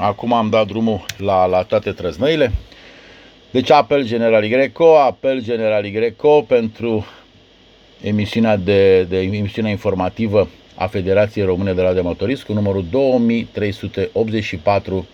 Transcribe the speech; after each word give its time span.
Acum 0.00 0.32
am 0.32 0.50
dat 0.50 0.66
drumul 0.66 1.04
la, 1.16 1.46
la 1.46 1.62
toate 1.62 1.92
trăznăile. 1.92 2.52
Deci 3.50 3.70
apel 3.70 4.06
General 4.06 4.46
Greco, 4.46 4.98
apel 4.98 5.42
General 5.42 5.88
Greco 5.88 6.42
pentru 6.42 7.06
emisiunea, 8.02 8.56
de, 8.56 9.02
de, 9.02 9.20
emisiunea 9.20 9.70
informativă 9.70 10.48
a 10.74 10.86
Federației 10.86 11.44
Române 11.44 11.72
de 11.72 11.82
Radiomotorist 11.82 12.42
cu 12.42 12.52
numărul 12.52 12.84
2384 12.90 15.06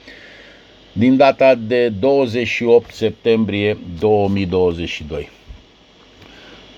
din 0.92 1.16
data 1.16 1.54
de 1.54 1.88
28 1.88 2.94
septembrie 2.94 3.78
2022. 3.98 5.28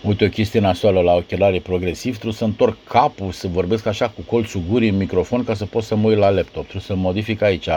Uite 0.03 0.25
o 0.25 0.29
chestie 0.29 0.61
nasoală 0.61 1.01
la 1.01 1.15
ochelare 1.15 1.59
progresiv, 1.59 2.13
trebuie 2.13 2.33
să 2.35 2.45
întorc 2.45 2.77
capul, 2.89 3.33
să 3.33 3.49
vorbesc 3.49 3.87
așa 3.87 4.09
cu 4.09 4.21
colțul 4.21 4.63
gurii 4.71 4.89
în 4.89 4.97
microfon 4.97 5.45
ca 5.45 5.55
să 5.55 5.67
pot 5.67 5.83
să 5.83 5.95
mă 5.95 6.09
uit 6.09 6.19
la 6.19 6.31
laptop. 6.31 6.63
Trebuie 6.63 6.83
să 6.83 6.95
modific 6.95 7.43
aici 7.43 7.69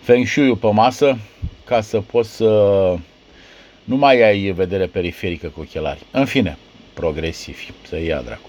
feng 0.00 0.26
shui 0.26 0.56
pe 0.56 0.70
masă 0.72 1.18
ca 1.64 1.80
să 1.80 2.00
poți 2.00 2.36
să 2.36 2.48
nu 3.84 3.96
mai 3.96 4.22
ai 4.22 4.38
vedere 4.50 4.86
periferică 4.86 5.48
cu 5.48 5.60
ochelari. 5.60 6.02
În 6.10 6.24
fine, 6.24 6.58
progresivi, 6.92 7.70
să 7.88 8.00
ia 8.00 8.20
dracu. 8.20 8.48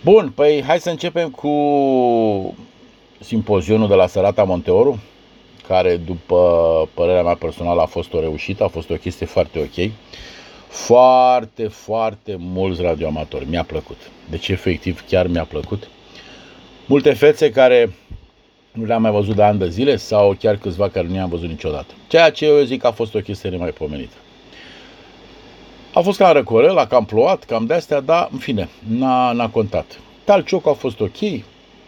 Bun, 0.00 0.32
păi 0.34 0.62
hai 0.66 0.80
să 0.80 0.90
începem 0.90 1.30
cu 1.30 2.56
simpozionul 3.20 3.88
de 3.88 3.94
la 3.94 4.06
Sărata 4.06 4.44
Monteoru, 4.44 5.00
care 5.68 5.96
după 5.96 6.88
părerea 6.94 7.22
mea 7.22 7.34
personală 7.34 7.80
a 7.80 7.86
fost 7.86 8.12
o 8.12 8.20
reușită, 8.20 8.64
a 8.64 8.68
fost 8.68 8.90
o 8.90 8.94
chestie 8.94 9.26
foarte 9.26 9.58
ok. 9.58 9.90
Foarte, 10.68 11.68
foarte 11.68 12.36
mulți 12.38 12.82
radioamatori. 12.82 13.46
Mi-a 13.48 13.62
plăcut. 13.62 13.96
Deci, 14.30 14.48
efectiv, 14.48 15.04
chiar 15.08 15.26
mi-a 15.26 15.44
plăcut. 15.44 15.88
Multe 16.86 17.12
fețe 17.12 17.50
care 17.50 17.92
nu 18.72 18.84
le-am 18.84 19.02
mai 19.02 19.10
văzut 19.10 19.34
de 19.34 19.42
ani 19.42 19.58
de 19.58 19.68
zile 19.68 19.96
sau 19.96 20.36
chiar 20.38 20.56
câțiva 20.56 20.88
care 20.88 21.06
nu 21.06 21.14
i-am 21.14 21.28
văzut 21.28 21.48
niciodată. 21.48 21.94
Ceea 22.08 22.30
ce 22.30 22.46
eu 22.46 22.64
zic 22.64 22.84
a 22.84 22.90
fost 22.90 23.14
o 23.14 23.20
chestie 23.20 23.50
nemaipomenită. 23.50 24.16
A 25.94 26.00
fost 26.00 26.18
cam 26.18 26.32
răcorel, 26.32 26.78
a 26.78 26.86
cam 26.86 27.04
plouat, 27.04 27.44
cam 27.44 27.66
de-astea, 27.66 28.00
dar, 28.00 28.28
în 28.32 28.38
fine, 28.38 28.68
n-a, 28.88 29.32
n-a 29.32 29.48
contat. 29.48 30.00
Talcioc 30.24 30.66
a 30.66 30.72
fost 30.72 31.00
ok, 31.00 31.16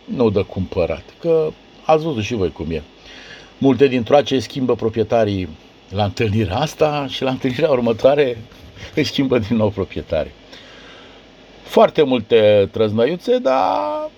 nu 0.05 0.31
de 0.31 0.43
cumpărat, 0.43 1.03
că 1.21 1.51
ați 1.85 2.05
văzut 2.05 2.23
și 2.23 2.35
voi 2.35 2.53
cum 2.53 2.71
e. 2.71 2.83
Multe 3.59 3.87
dintre 3.87 4.23
ce 4.23 4.39
schimbă 4.39 4.75
proprietarii 4.75 5.49
la 5.91 6.05
întâlnirea 6.05 6.57
asta 6.57 7.07
și 7.09 7.23
la 7.23 7.31
întâlnirea 7.31 7.71
următoare 7.71 8.39
îi 8.95 9.05
schimbă 9.05 9.39
din 9.39 9.57
nou 9.57 9.69
proprietarii. 9.69 10.31
Foarte 11.63 12.03
multe 12.03 12.69
trăznăiuțe, 12.73 13.39
dar 13.39 14.11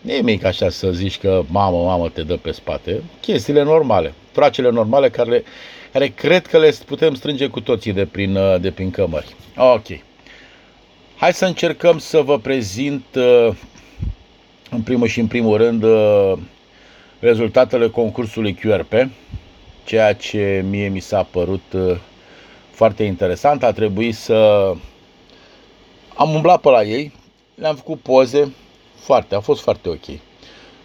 nimic 0.00 0.44
așa 0.44 0.68
să 0.68 0.90
zici 0.90 1.18
că 1.18 1.42
mamă, 1.46 1.82
mamă 1.82 2.08
te 2.08 2.22
dă 2.22 2.36
pe 2.36 2.50
spate. 2.50 3.02
Chestiile 3.20 3.62
normale, 3.62 4.14
tracele 4.32 4.70
normale 4.70 5.10
care, 5.10 5.30
le, 5.30 5.44
care 5.92 6.06
cred 6.06 6.46
că 6.46 6.58
le 6.58 6.74
putem 6.86 7.14
strânge 7.14 7.46
cu 7.46 7.60
toții 7.60 7.92
de 7.92 8.06
prin, 8.06 8.38
de 8.60 8.70
prin 8.70 8.90
cămări. 8.90 9.34
Ok. 9.56 9.86
Hai 11.16 11.32
să 11.32 11.44
încercăm 11.44 11.98
să 11.98 12.20
vă 12.20 12.38
prezint 12.38 13.04
în 14.70 14.82
primul 14.84 15.06
și 15.06 15.20
în 15.20 15.26
primul 15.26 15.56
rând 15.56 15.84
rezultatele 17.18 17.88
concursului 17.88 18.54
QRP, 18.54 18.92
ceea 19.84 20.12
ce 20.14 20.64
mie 20.68 20.88
mi 20.88 21.00
s-a 21.00 21.22
părut 21.22 21.62
foarte 22.80 23.02
interesant. 23.02 23.62
A 23.62 23.72
trebuit 23.72 24.14
să... 24.14 24.72
Am 26.14 26.34
umblat 26.34 26.60
pe 26.60 26.68
la 26.68 26.82
ei, 26.82 27.12
le-am 27.54 27.76
făcut 27.76 28.00
poze, 28.00 28.52
foarte, 28.94 29.34
a 29.34 29.40
fost 29.40 29.62
foarte 29.62 29.88
ok. 29.88 30.18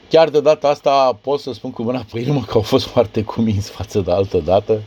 Chiar 0.09 0.29
de 0.29 0.41
data 0.41 0.67
asta 0.67 1.19
pot 1.21 1.39
să 1.39 1.53
spun 1.53 1.71
cu 1.71 1.83
mâna 1.83 2.05
pe 2.11 2.19
inimă 2.19 2.43
că 2.47 2.52
au 2.53 2.61
fost 2.61 2.85
foarte 2.87 3.23
cuminți 3.23 3.71
față 3.71 3.99
de 3.99 4.11
altă 4.11 4.37
dată, 4.37 4.81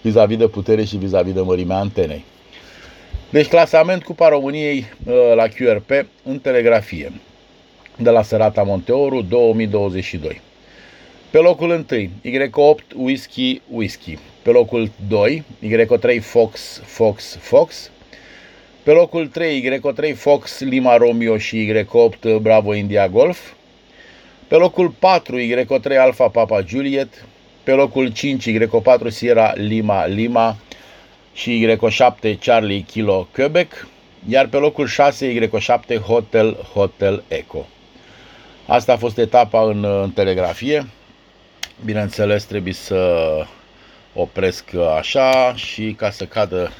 vis-a-vis 0.00 0.36
de 0.36 0.48
putere 0.48 0.84
și 0.84 0.96
vis-a-vis 0.96 1.32
de 1.32 1.40
mărimea 1.40 1.78
antenei. 1.78 2.24
Deci 3.30 3.48
clasament 3.48 4.04
Cupa 4.04 4.28
României 4.28 4.84
uh, 5.06 5.14
la 5.34 5.46
QRP 5.48 5.90
în 6.22 6.38
telegrafie 6.38 7.12
de 7.96 8.10
la 8.10 8.22
Serata 8.22 8.62
Monteoru 8.62 9.22
2022. 9.22 10.40
Pe 11.34 11.40
locul 11.40 11.70
1, 11.70 12.10
Y8 12.24 12.94
Whisky 12.96 13.60
Whisky. 13.70 14.18
Pe 14.42 14.50
locul 14.50 14.90
2, 15.08 15.44
Y3 15.62 16.20
Fox 16.20 16.80
Fox 16.84 17.38
Fox. 17.40 17.90
Pe 18.82 18.90
locul 18.90 19.28
3, 19.28 19.80
Y3 19.80 20.14
Fox 20.16 20.60
Lima 20.60 20.96
Romeo 20.96 21.38
și 21.38 21.72
Y8 21.72 22.40
Bravo 22.40 22.74
India 22.74 23.08
Golf. 23.08 23.52
Pe 24.48 24.54
locul 24.54 24.88
4, 24.98 25.38
Y3 25.38 25.96
Alpha 25.98 26.28
Papa 26.28 26.64
Juliet. 26.66 27.24
Pe 27.62 27.72
locul 27.72 28.12
5, 28.12 28.50
Y4 28.50 29.08
Sierra 29.08 29.52
Lima 29.54 30.06
Lima 30.06 30.56
și 31.32 31.66
Y7 31.66 32.38
Charlie 32.40 32.80
Kilo 32.80 33.28
Quebec. 33.32 33.88
Iar 34.28 34.46
pe 34.46 34.56
locul 34.56 34.86
6, 34.86 35.48
Y7 35.50 36.00
Hotel 36.06 36.66
Hotel 36.74 37.22
Eco. 37.28 37.66
Asta 38.66 38.92
a 38.92 38.96
fost 38.96 39.18
etapa 39.18 39.62
în, 39.62 39.84
în 39.84 40.10
telegrafie. 40.10 40.86
Bineînțeles, 41.82 42.44
trebuie 42.44 42.72
să 42.72 43.26
opresc 44.14 44.64
așa 44.96 45.54
și 45.54 45.94
ca 45.98 46.10
să 46.10 46.24
cadă 46.24 46.72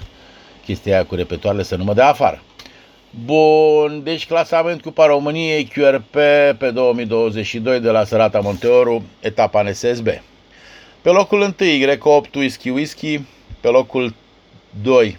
chestia 0.64 0.94
aia 0.94 1.04
cu 1.04 1.14
repetoarele 1.14 1.62
să 1.62 1.76
nu 1.76 1.84
mă 1.84 1.94
dea 1.94 2.08
afară. 2.08 2.42
Bun, 3.24 4.00
deci 4.02 4.26
clasament 4.26 4.82
Cupa 4.82 5.06
României 5.06 5.64
QRP 5.64 6.12
pe 6.58 6.70
2022 6.72 7.80
de 7.80 7.90
la 7.90 8.04
Sărata 8.04 8.40
Monteoru, 8.40 9.02
etapa 9.20 9.62
NSSB. 9.62 10.08
Pe 11.02 11.10
locul 11.10 11.40
1 11.40 11.54
Y8 11.58 12.34
Whisky 12.34 12.70
Whisky, 12.70 13.20
pe 13.60 13.68
locul 13.68 14.14
2 14.82 15.18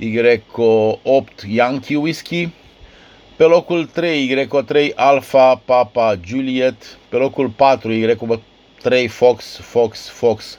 Y8 0.00 1.48
Yankee 1.48 1.96
Whisky, 1.96 2.48
pe 3.36 3.44
locul 3.44 3.86
3 3.86 4.48
Y3 4.48 4.94
Alpha 4.94 5.62
Papa 5.64 6.18
Juliet, 6.24 6.98
pe 7.08 7.16
locul 7.16 7.48
4 7.48 7.92
Y3 8.82 9.08
Fox 9.08 9.56
Fox 9.56 10.08
Fox 10.08 10.58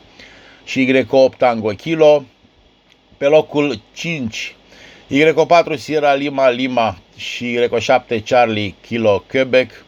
și 0.64 1.06
Y8 1.06 1.38
Tango 1.38 1.70
Kilo, 1.70 2.24
pe 3.18 3.26
locul 3.26 3.82
5, 3.94 4.56
Y4 5.10 5.78
Sierra 5.78 6.14
Lima 6.14 6.50
Lima 6.50 6.98
și 7.16 7.60
Y7 7.60 8.24
Charlie 8.24 8.74
Kilo 8.82 9.24
Quebec. 9.30 9.86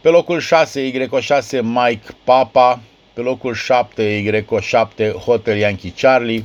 Pe 0.00 0.08
locul 0.08 0.40
6, 0.40 1.08
Y6 1.08 1.60
Mike 1.62 2.06
Papa. 2.24 2.80
Pe 3.12 3.20
locul 3.20 3.54
7, 3.54 4.44
Y7 4.46 5.12
Hotel 5.12 5.56
Yankee 5.56 5.92
Charlie. 5.96 6.44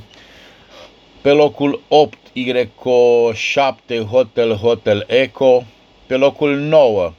Pe 1.22 1.30
locul 1.30 1.82
8, 1.88 2.18
Y7 2.36 4.06
Hotel 4.12 4.54
Hotel 4.54 5.06
Echo. 5.08 5.64
Pe 6.08 6.16
locul 6.16 6.56
9, 6.56 7.14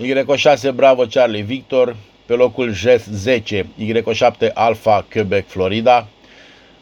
Y6 0.00 0.72
Bravo 0.74 1.04
Charlie 1.04 1.42
Victor. 1.42 1.96
Pe 2.26 2.34
locul 2.34 2.72
10, 2.72 3.66
Y7 3.78 4.52
Alpha 4.54 5.06
Quebec 5.12 5.46
Florida. 5.46 6.06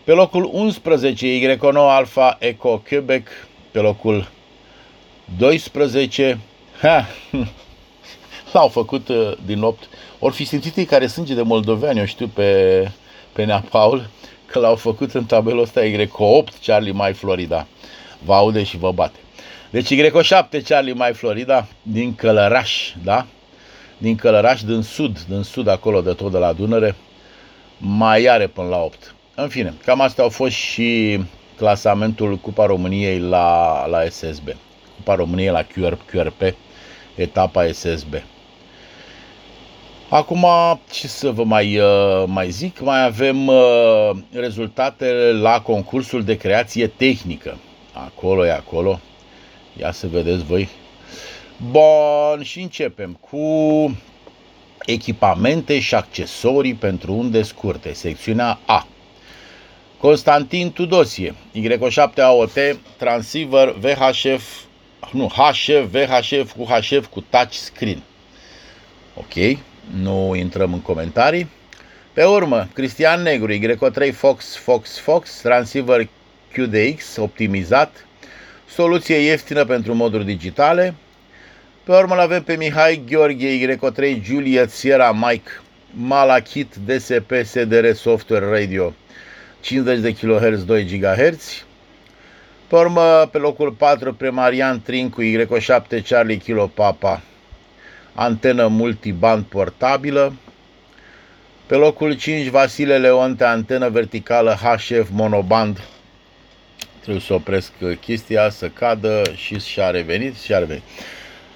Pe 0.04 0.12
locul 0.12 0.50
11, 0.52 1.56
Y9 1.56 1.72
Alpha 1.74 2.36
Eco 2.40 2.82
Quebec. 2.88 3.28
Pe 3.70 3.78
locul 3.78 4.28
12, 5.38 6.38
ha, 6.80 7.06
l-au 8.52 8.68
făcut 8.68 9.08
uh, 9.08 9.32
din 9.46 9.62
8. 9.62 9.88
Ori 10.18 10.34
fi 10.34 10.44
simțit 10.44 10.76
ei 10.76 10.84
care 10.84 11.06
sânge 11.06 11.34
de 11.34 11.42
moldoveani, 11.42 11.98
eu 11.98 12.04
știu 12.04 12.26
pe, 12.26 12.90
pe 13.32 13.44
Nea 13.44 13.64
Paul, 13.70 14.08
că 14.46 14.58
l-au 14.58 14.76
făcut 14.76 15.12
în 15.12 15.24
tabelul 15.24 15.62
ăsta 15.62 15.80
Y8 15.82 16.64
Charlie 16.64 16.92
Mai 16.92 17.12
Florida. 17.12 17.66
Vă 18.24 18.34
aude 18.34 18.62
și 18.62 18.76
vă 18.76 18.92
bate. 18.92 19.18
Deci 19.70 19.94
Y7 19.94 20.62
Charlie 20.64 20.92
Mai 20.92 21.12
Florida 21.12 21.66
din 21.82 22.14
Călăraș, 22.14 22.92
da? 23.04 23.26
Din 24.00 24.16
Călăraș, 24.16 24.62
din 24.62 24.82
sud, 24.82 25.20
din 25.28 25.42
sud 25.42 25.68
acolo 25.68 26.00
de 26.00 26.12
tot 26.12 26.30
de 26.30 26.38
la 26.38 26.52
Dunăre, 26.52 26.96
mai 27.78 28.24
are 28.24 28.46
până 28.46 28.68
la 28.68 28.76
8. 28.76 29.14
În 29.34 29.48
fine, 29.48 29.74
cam 29.84 30.00
astea 30.00 30.24
au 30.24 30.30
fost 30.30 30.54
și 30.54 31.20
clasamentul 31.56 32.36
Cupa 32.36 32.66
României 32.66 33.18
la, 33.18 33.86
la 33.86 34.04
SSB. 34.08 34.48
Cupa 34.96 35.14
României 35.14 35.50
la 35.50 35.62
QR, 35.62 35.96
QRP, 36.06 36.54
etapa 37.14 37.66
SSB. 37.72 38.14
Acum, 40.08 40.46
ce 40.90 41.06
să 41.06 41.30
vă 41.30 41.44
mai, 41.44 41.78
uh, 41.78 42.24
mai 42.26 42.50
zic, 42.50 42.80
mai 42.80 43.04
avem 43.04 43.46
uh, 43.46 44.10
rezultatele 44.32 45.32
la 45.32 45.60
concursul 45.60 46.24
de 46.24 46.36
creație 46.36 46.86
tehnică. 46.86 47.58
Acolo 47.92 48.46
e 48.46 48.52
acolo. 48.52 49.00
Ia 49.80 49.92
să 49.92 50.06
vedeți 50.06 50.44
voi. 50.44 50.68
Bun, 51.68 52.42
și 52.42 52.60
începem 52.60 53.18
cu 53.30 53.96
echipamente 54.86 55.80
și 55.80 55.94
accesorii 55.94 56.74
pentru 56.74 57.12
unde 57.12 57.42
scurte, 57.42 57.92
secțiunea 57.92 58.58
A. 58.66 58.86
Constantin 59.98 60.72
Tudosie, 60.72 61.34
Y7 61.54 62.14
AOT, 62.16 62.58
transceiver 62.96 63.68
VHF, 63.68 64.60
nu, 65.12 65.28
HF, 65.28 65.68
VHF 65.90 66.52
cu 66.56 66.64
HF 66.64 67.06
cu 67.06 67.20
touch 67.20 67.52
screen. 67.52 68.02
Ok, 69.14 69.58
nu 70.00 70.34
intrăm 70.34 70.72
în 70.72 70.80
comentarii. 70.80 71.48
Pe 72.12 72.24
urmă, 72.24 72.68
Cristian 72.72 73.22
Negru, 73.22 73.52
Y3 73.52 74.12
Fox 74.12 74.56
Fox 74.56 74.98
Fox, 74.98 75.40
transceiver 75.40 76.08
QDX 76.52 77.16
optimizat, 77.16 78.06
soluție 78.68 79.16
ieftină 79.16 79.64
pentru 79.64 79.94
moduri 79.94 80.24
digitale. 80.24 80.94
Pe 81.84 81.92
urmă 81.92 82.14
îl 82.14 82.20
avem 82.20 82.42
pe 82.42 82.56
Mihai 82.56 83.02
Gheorghe, 83.08 83.76
Y3 83.76 84.22
Juliet 84.22 84.70
Sierra 84.70 85.12
Mike, 85.12 85.50
Malachit 85.90 86.74
DSP 86.86 87.32
SDR 87.44 87.92
Software 87.92 88.46
Radio, 88.46 88.94
50 89.60 89.98
de 89.98 90.12
kHz 90.12 90.64
2 90.64 90.84
GHz. 90.84 91.64
Pe 92.66 92.76
urmă, 92.76 93.28
pe 93.32 93.38
locul 93.38 93.72
4, 93.72 94.14
pe 94.14 94.28
Marian 94.28 94.82
Trincu, 94.82 95.22
Y7 95.22 96.02
Charlie 96.08 96.36
Kilo 96.36 96.66
Papa, 96.66 97.22
antenă 98.14 98.66
multiband 98.66 99.44
portabilă. 99.44 100.32
Pe 101.66 101.74
locul 101.74 102.12
5, 102.12 102.46
Vasile 102.46 102.98
Leonte, 102.98 103.44
antenă 103.44 103.88
verticală 103.88 104.52
HF 104.52 105.08
monoband. 105.12 105.80
Trebuie 107.00 107.22
să 107.22 107.32
opresc 107.32 107.72
chestia, 108.00 108.50
să 108.50 108.68
cadă 108.68 109.22
și 109.34 109.60
și-a 109.60 109.90
revenit, 109.90 110.36
și-a 110.36 110.58
revenit. 110.58 110.82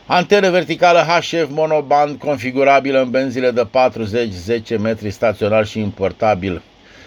Antenă 0.06 0.50
verticală 0.50 0.98
HF 0.98 1.48
monoband 1.48 2.18
configurabilă 2.18 3.00
în 3.00 3.10
benzile 3.10 3.50
de 3.50 3.66
40-10 4.76 4.78
metri 4.78 5.10
staționar 5.10 5.66
și 5.66 5.78
importabil 5.78 6.62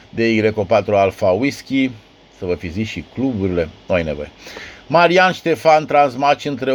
de 0.09 0.53
Y4 0.53 0.85
Alpha 0.87 1.29
Whisky. 1.29 1.89
Să 2.37 2.45
vă 2.45 2.55
fi 2.55 2.67
zis 2.67 2.87
și 2.87 3.03
cluburile, 3.13 3.69
nu 3.87 3.95
ai 3.95 4.03
nevoie. 4.03 4.31
Marian 4.87 5.31
Ștefan 5.31 5.85
transmaci 5.85 6.45
între 6.45 6.71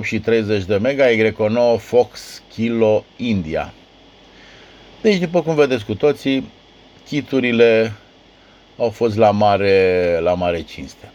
1,8 0.00 0.02
și 0.02 0.18
30 0.18 0.64
de 0.64 0.76
mega, 0.76 1.04
Y9 1.06 1.78
Fox 1.78 2.42
Kilo 2.52 3.04
India. 3.16 3.72
Deci, 5.00 5.18
după 5.18 5.42
cum 5.42 5.54
vedeți 5.54 5.84
cu 5.84 5.94
toții, 5.94 6.50
chiturile 7.06 7.92
au 8.78 8.90
fost 8.90 9.16
la 9.16 9.30
mare, 9.30 10.18
la 10.20 10.34
mare 10.34 10.60
cinste. 10.60 11.12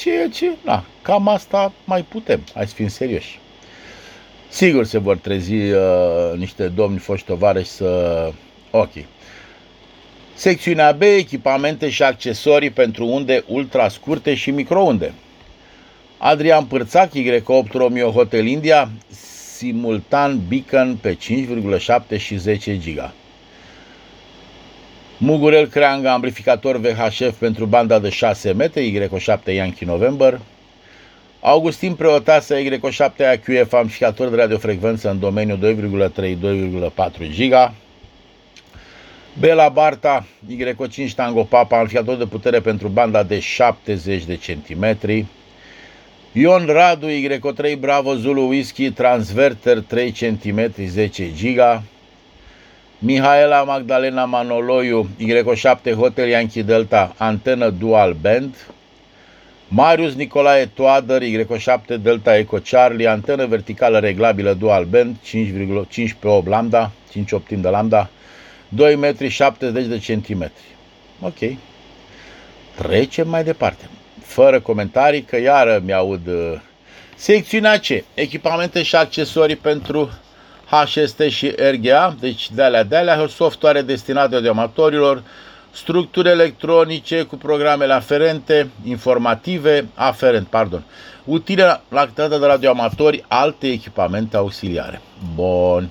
Ceea 0.00 0.28
ce, 0.28 0.50
na, 0.64 0.84
cam 1.02 1.28
asta 1.28 1.72
mai 1.84 2.02
putem, 2.02 2.40
hai 2.54 2.66
să 2.66 2.74
fim 2.74 2.88
serioși. 2.88 3.38
Sigur 4.48 4.84
se 4.84 4.98
vor 4.98 5.16
trezi 5.16 5.54
uh, 5.54 5.78
niște 6.36 6.68
domni 6.68 6.98
foști 6.98 7.26
tovarăși 7.26 7.68
să... 7.68 8.32
Ok. 8.70 8.90
Secțiunea 10.34 10.92
B, 10.92 11.02
echipamente 11.02 11.90
și 11.90 12.02
accesorii 12.02 12.70
pentru 12.70 13.06
unde 13.06 13.44
ultra 13.46 13.88
scurte 13.88 14.34
și 14.34 14.50
microunde. 14.50 15.12
Adrian 16.18 16.64
Pârțac, 16.64 17.10
Y8 17.14 17.72
Romeo 17.72 18.10
Hotel 18.10 18.46
India, 18.46 18.90
simultan 19.56 20.40
beacon 20.48 20.96
pe 21.00 21.16
5,7 21.16 22.18
și 22.18 22.36
10 22.36 22.74
GB. 22.74 23.12
Mugurel 25.22 25.68
Creanga, 25.68 26.12
amplificator 26.12 26.76
VHF 26.76 27.38
pentru 27.38 27.64
banda 27.64 27.98
de 27.98 28.08
6 28.08 28.52
metri, 28.52 29.08
Y7 29.10 29.54
Yankee 29.54 29.86
November. 29.86 30.40
Augustin 31.40 31.94
Preotasa, 31.94 32.56
Y7 32.56 33.00
AQF, 33.32 33.72
amplificator 33.72 34.28
de 34.28 34.36
radiofrecvență 34.36 35.10
în 35.10 35.18
domeniul 35.18 35.58
2,3-2,4 36.14 37.26
GB. 37.36 37.72
Bela 39.38 39.68
Barta, 39.68 40.26
Y5 40.50 41.10
Tango 41.14 41.42
Papa, 41.42 41.76
amplificator 41.76 42.16
de 42.16 42.26
putere 42.26 42.60
pentru 42.60 42.88
banda 42.88 43.22
de 43.22 43.38
70 43.38 44.24
de 44.24 44.36
cm. 44.36 44.96
Ion 46.32 46.66
Radu, 46.66 47.06
Y3 47.06 47.78
Bravo 47.80 48.14
Zulu 48.14 48.48
Whisky, 48.48 48.90
transverter 48.90 49.80
3 49.80 50.12
cm 50.12 50.72
10 50.76 51.32
GB. 51.42 51.82
Mihaela 53.02 53.64
Magdalena 53.64 54.26
Manoloiu, 54.26 55.08
Y7 55.18 55.94
Hotel 55.94 56.28
Yankee 56.28 56.62
Delta, 56.62 57.14
antenă 57.16 57.70
dual 57.70 58.12
band. 58.12 58.54
Marius 59.68 60.14
Nicolae 60.14 60.66
Toader, 60.66 61.22
Y7 61.22 62.00
Delta 62.00 62.36
Eco 62.36 62.58
Charlie, 62.70 63.06
antenă 63.06 63.46
verticală 63.46 63.98
reglabilă 63.98 64.52
dual 64.52 64.84
band, 64.84 65.16
5,5 65.24 66.18
pe 66.18 66.28
8 66.28 66.46
lambda, 66.46 66.90
5 67.10 67.32
optim 67.32 67.60
de 67.60 67.68
lambda, 67.68 68.10
2 68.68 68.96
metri 68.96 69.28
70 69.28 69.86
de 69.86 69.98
centimetri. 69.98 70.64
Ok. 71.20 71.38
Trecem 72.76 73.28
mai 73.28 73.44
departe. 73.44 73.88
Fără 74.22 74.60
comentarii, 74.60 75.22
că 75.22 75.40
iară 75.40 75.82
mi-aud 75.84 76.26
uh, 76.26 76.60
secțiunea 77.16 77.78
C. 77.78 77.86
Echipamente 78.14 78.82
și 78.82 78.96
accesorii 78.96 79.56
pentru 79.56 80.10
HST 80.70 81.20
și 81.28 81.52
RGA, 81.70 82.14
deci 82.20 82.50
de 82.50 82.62
alea, 82.62 82.84
de 82.84 82.96
alea, 82.96 83.26
software 83.26 83.82
destinate 83.82 84.34
audioamatorilor, 84.34 85.22
structuri 85.70 86.28
electronice 86.28 87.22
cu 87.22 87.36
programele 87.36 87.92
aferente, 87.92 88.70
informative, 88.84 89.88
aferent, 89.94 90.46
pardon, 90.46 90.82
utile 91.24 91.80
la 91.88 92.00
activitatea 92.00 92.38
de 92.38 92.46
radioamatori, 92.46 93.24
alte 93.28 93.66
echipamente 93.66 94.36
auxiliare. 94.36 95.00
Bun. 95.34 95.90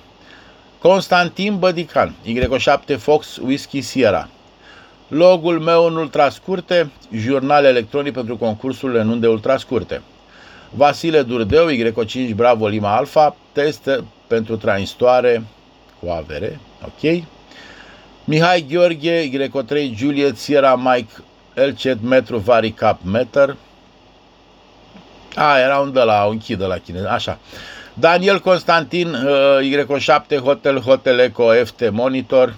Constantin 0.78 1.58
Bădican, 1.58 2.14
Y7 2.26 2.98
Fox 2.98 3.36
Whisky 3.36 3.80
Sierra. 3.80 4.28
Logul 5.08 5.58
meu 5.58 5.84
în 5.84 5.96
ultrascurte, 5.96 6.90
jurnal 7.14 7.64
electronic 7.64 8.12
pentru 8.12 8.36
concursurile 8.36 9.00
în 9.00 9.08
unde 9.08 9.26
ultrascurte. 9.26 10.02
Vasile 10.70 11.22
Durdeu, 11.22 11.68
Y5 11.70 12.34
Bravo 12.34 12.66
Lima 12.66 12.96
Alpha, 12.96 13.36
test 13.52 13.90
pentru 14.30 14.56
transtoare 14.56 15.44
cu 16.00 16.10
avere, 16.10 16.60
ok. 16.84 17.22
Mihai 18.24 18.66
Gheorghe, 18.68 19.30
Y3 19.30 19.96
Juliet 19.96 20.36
Sierra 20.36 20.76
Mike 20.76 21.12
LCET 21.54 22.00
Metru 22.02 22.38
Vari 22.38 22.70
Cap 22.70 23.00
Meter. 23.02 23.56
A, 25.34 25.58
era 25.58 25.78
un 25.78 25.92
de 25.92 26.02
la, 26.02 26.24
un 26.24 26.38
key 26.38 26.56
de 26.56 26.64
la 26.64 26.78
chinez, 26.78 27.04
așa. 27.04 27.38
Daniel 27.94 28.38
Constantin, 28.40 29.14
uh, 29.14 29.94
Y7 29.96 30.38
Hotel 30.42 30.80
Hotel 30.80 31.18
Eco 31.18 31.52
FT 31.64 31.90
Monitor. 31.90 32.54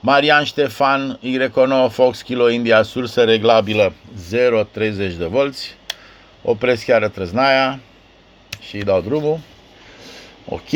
Marian 0.00 0.44
Ștefan, 0.44 1.18
Y9 1.22 1.90
Fox 1.90 2.22
Kilo 2.22 2.48
India, 2.50 2.82
sursă 2.82 3.24
reglabilă 3.24 3.92
0,30 4.30 5.16
de 5.18 5.26
volți. 5.30 5.76
Opresc 6.42 6.84
chiar 6.84 7.08
trăznaia 7.08 7.78
și 8.60 8.76
îi 8.76 8.82
dau 8.82 9.00
drumul. 9.00 9.38
Ok, 10.50 10.70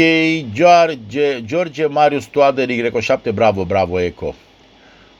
George, 0.52 1.42
George 1.46 1.86
Marius 1.86 2.26
Toader, 2.26 2.68
Y7 2.68 3.32
Bravo, 3.34 3.64
Bravo 3.64 4.00
Eco. 4.00 4.34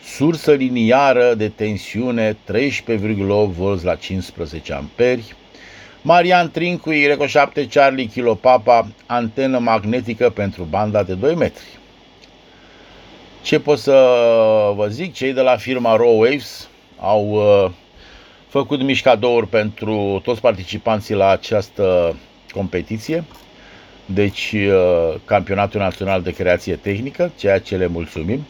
Sursă 0.02 0.52
liniară 0.52 1.34
de 1.34 1.48
tensiune 1.48 2.32
13,8 2.32 2.36
V 3.56 3.82
la 3.82 3.94
15 3.94 4.72
amperi. 4.72 5.34
Marian 6.03 6.50
Trincu, 6.50 6.91
Y7 6.93 7.69
Charlie 7.70 8.06
Kilo 8.06 8.34
Papa, 8.34 8.88
antenă 9.06 9.58
magnetică 9.58 10.31
pentru 10.31 10.62
banda 10.62 11.03
de 11.03 11.15
2 11.15 11.34
metri. 11.34 11.65
Ce 13.43 13.60
pot 13.60 13.79
să 13.79 13.93
vă 14.76 14.86
zic? 14.88 15.15
Cei 15.15 15.32
de 15.32 15.41
la 15.41 15.56
firma 15.56 15.96
Raw 15.96 16.19
Waves 16.19 16.69
au 16.98 17.29
uh, 17.31 17.70
făcut 18.48 18.82
mișcadouri 18.82 19.48
pentru 19.48 20.20
toți 20.24 20.41
participanții 20.41 21.15
la 21.15 21.29
această 21.29 22.17
competiție 22.50 23.24
deci 24.14 24.52
uh, 24.52 25.14
Campionatul 25.24 25.81
Național 25.81 26.22
de 26.22 26.31
Creație 26.31 26.74
Tehnică, 26.74 27.32
ceea 27.36 27.58
ce 27.58 27.76
le 27.76 27.86
mulțumim. 27.86 28.46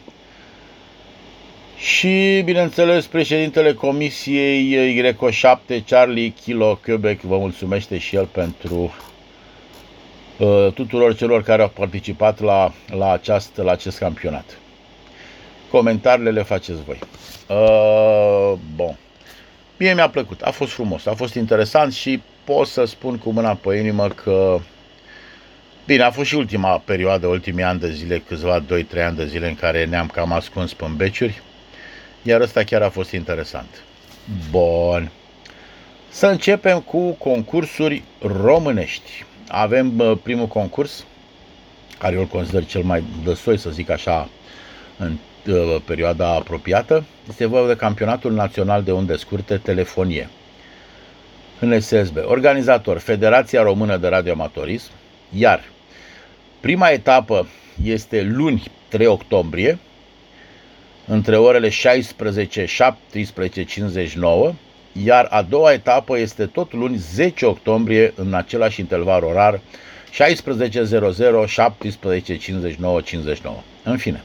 Și, 1.77 2.41
bineînțeles, 2.45 3.05
președintele 3.05 3.73
Comisiei 3.73 5.03
Y7, 5.03 5.85
Charlie 5.87 6.33
Kilo 6.43 6.79
Quebec, 6.83 7.21
vă 7.21 7.37
mulțumește 7.37 7.97
și 7.97 8.15
el 8.15 8.25
pentru 8.25 8.93
uh, 10.37 10.67
tuturor 10.73 11.15
celor 11.15 11.43
care 11.43 11.61
au 11.61 11.69
participat 11.69 12.39
la, 12.39 12.71
la, 12.97 13.11
aceast, 13.11 13.57
la 13.57 13.71
acest 13.71 13.97
campionat. 13.97 14.57
Comentariile 15.71 16.31
le 16.31 16.43
faceți 16.43 16.83
voi. 16.85 16.99
Uh, 17.49 18.53
bun. 18.75 18.97
Mie 19.77 19.93
mi-a 19.93 20.09
plăcut, 20.09 20.41
a 20.41 20.51
fost 20.51 20.71
frumos, 20.71 21.05
a 21.05 21.13
fost 21.13 21.35
interesant 21.35 21.93
și 21.93 22.21
pot 22.43 22.67
să 22.67 22.85
spun 22.85 23.17
cu 23.17 23.31
mâna 23.31 23.53
pe 23.53 23.75
inimă 23.75 24.07
că 24.07 24.59
Bine, 25.85 26.03
a 26.03 26.11
fost 26.11 26.29
și 26.29 26.35
ultima 26.35 26.77
perioadă, 26.77 27.27
ultimii 27.27 27.63
ani 27.63 27.79
de 27.79 27.91
zile, 27.91 28.19
câțiva 28.27 28.63
2-3 28.65 28.65
ani 29.05 29.15
de 29.15 29.25
zile 29.25 29.47
în 29.47 29.55
care 29.55 29.85
ne-am 29.85 30.07
cam 30.07 30.31
ascuns 30.31 30.73
pe 30.73 30.85
beciuri, 30.95 31.41
iar 32.21 32.41
ăsta 32.41 32.63
chiar 32.63 32.81
a 32.81 32.89
fost 32.89 33.11
interesant. 33.11 33.83
Bun. 34.51 35.11
Să 36.09 36.27
începem 36.27 36.79
cu 36.79 37.11
concursuri 37.11 38.03
românești. 38.21 39.25
Avem 39.47 40.17
primul 40.23 40.47
concurs, 40.47 41.05
care 41.97 42.13
eu 42.13 42.19
îl 42.19 42.27
consider 42.27 42.65
cel 42.65 42.81
mai 42.81 43.03
dăsoi, 43.23 43.57
să 43.57 43.69
zic 43.69 43.89
așa, 43.89 44.29
în 44.97 45.17
perioada 45.85 46.27
apropiată. 46.27 47.03
Este 47.29 47.45
vorba 47.45 47.67
de 47.67 47.75
Campionatul 47.75 48.31
Național 48.31 48.83
de 48.83 48.91
Unde 48.91 49.15
Scurte 49.15 49.57
Telefonie. 49.57 50.29
În 51.59 51.79
SSB. 51.79 52.17
Organizator 52.25 52.97
Federația 52.97 53.61
Română 53.61 53.97
de 53.97 54.07
Radioamatorism, 54.07 54.91
iar 55.35 55.63
Prima 56.63 56.89
etapă 56.89 57.47
este 57.83 58.21
luni 58.21 58.63
3 58.87 59.05
octombrie 59.05 59.79
între 61.07 61.37
orele 61.37 61.69
16 61.69 62.65
17.59, 62.65 62.69
iar 65.03 65.27
a 65.29 65.41
doua 65.41 65.73
etapă 65.73 66.19
este 66.19 66.45
tot 66.45 66.73
luni 66.73 66.97
10 66.97 67.45
octombrie 67.45 68.13
în 68.15 68.33
același 68.33 68.79
interval 68.79 69.23
orar 69.23 69.59
16.00 69.59 69.61
17.59 72.99 73.03
59. 73.03 73.55
În 73.83 73.97
fine, 73.97 74.23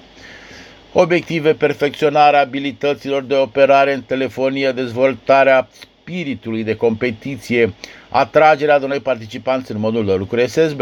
obiective, 0.93 1.53
perfecționarea 1.55 2.41
abilităților 2.41 3.23
de 3.23 3.35
operare 3.35 3.95
în 3.95 4.03
telefonie, 4.03 4.73
dezvoltarea 4.73 5.69
spiritului 5.81 6.65
de 6.65 6.77
competiție, 6.77 7.75
atragerea 8.09 8.79
de 8.79 8.87
noi 8.87 9.01
participanți 9.01 9.71
în 9.71 9.79
modul 9.79 10.07
de 10.07 10.15
lucru 10.15 10.47
SSB. 10.47 10.81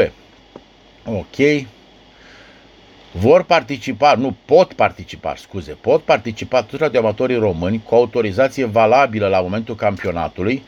Ok. 1.07 1.67
Vor 3.13 3.43
participa, 3.43 4.15
nu 4.15 4.37
pot 4.45 4.73
participa, 4.73 5.35
scuze, 5.37 5.73
pot 5.73 6.03
participa 6.03 6.63
toți 6.63 6.83
radioamatorii 6.83 7.37
români 7.37 7.83
cu 7.85 7.95
autorizație 7.95 8.65
valabilă 8.65 9.29
la 9.29 9.41
momentul 9.41 9.75
campionatului, 9.75 10.63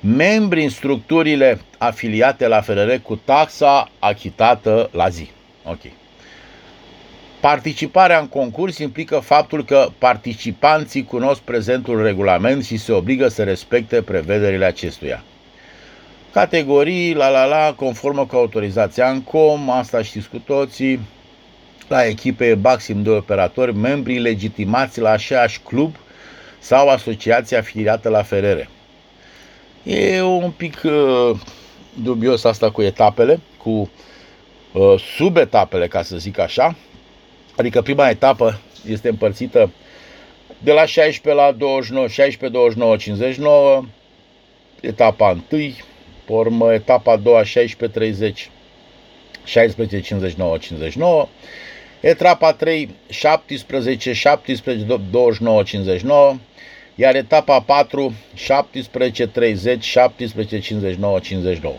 membri 0.00 0.62
în 0.62 0.68
structurile 0.68 1.60
afiliate 1.78 2.48
la 2.48 2.60
FRR 2.60 2.94
cu 2.94 3.16
taxa 3.16 3.90
achitată 3.98 4.88
la 4.92 5.08
zi. 5.08 5.30
Ok. 5.64 5.80
Participarea 7.40 8.18
în 8.18 8.28
concurs 8.28 8.78
implică 8.78 9.18
faptul 9.18 9.64
că 9.64 9.88
participanții 9.98 11.04
cunosc 11.04 11.40
prezentul 11.40 12.02
regulament 12.02 12.64
și 12.64 12.76
se 12.76 12.92
obligă 12.92 13.28
să 13.28 13.42
respecte 13.42 14.02
prevederile 14.02 14.64
acestuia. 14.64 15.22
Categorii, 16.32 17.14
la 17.14 17.28
la 17.28 17.44
la, 17.44 17.74
conformă 17.76 18.26
cu 18.26 18.36
autorizația 18.36 19.08
ANCOM, 19.08 19.70
asta 19.70 20.02
știți 20.02 20.28
cu 20.28 20.38
toții, 20.38 21.00
la 21.88 22.06
echipe 22.06 22.58
maxim 22.62 23.02
de 23.02 23.10
operatori, 23.10 23.76
membrii 23.76 24.18
legitimați 24.18 25.00
la 25.00 25.10
aceeași 25.10 25.60
club 25.60 25.94
sau 26.58 26.88
asociație 26.88 27.56
afiliată 27.56 28.08
la 28.08 28.22
FRR. 28.22 28.58
E 29.82 30.22
un 30.22 30.50
pic 30.50 30.80
uh, 30.84 31.38
dubios 32.02 32.44
asta 32.44 32.70
cu 32.70 32.82
etapele, 32.82 33.40
cu 33.56 33.90
uh, 34.72 35.00
subetapele, 35.16 35.88
ca 35.88 36.02
să 36.02 36.16
zic 36.16 36.38
așa, 36.38 36.76
Adică 37.56 37.82
prima 37.82 38.08
etapă 38.08 38.60
este 38.88 39.08
împărțită 39.08 39.70
de 40.58 40.72
la 40.72 40.84
16 40.84 41.42
la 41.42 41.52
29, 41.52 42.06
16, 42.08 42.58
29, 42.58 42.96
59, 42.96 43.84
etapa 44.80 45.38
1, 45.50 45.60
pe 46.24 46.32
urmă 46.32 46.72
etapa 46.72 47.12
a 47.12 47.16
doua 47.16 47.44
16, 47.44 47.98
30, 47.98 48.50
16, 49.44 50.00
59, 50.00 50.58
59, 50.58 51.28
etapa 52.00 52.52
3, 52.52 52.94
17, 53.08 54.12
17, 54.12 54.84
29, 55.10 55.62
59, 55.62 56.36
iar 56.94 57.14
etapa 57.14 57.60
4, 57.60 58.14
17, 58.34 59.26
30, 59.26 59.84
17, 59.84 60.58
59, 60.58 61.18
59. 61.18 61.74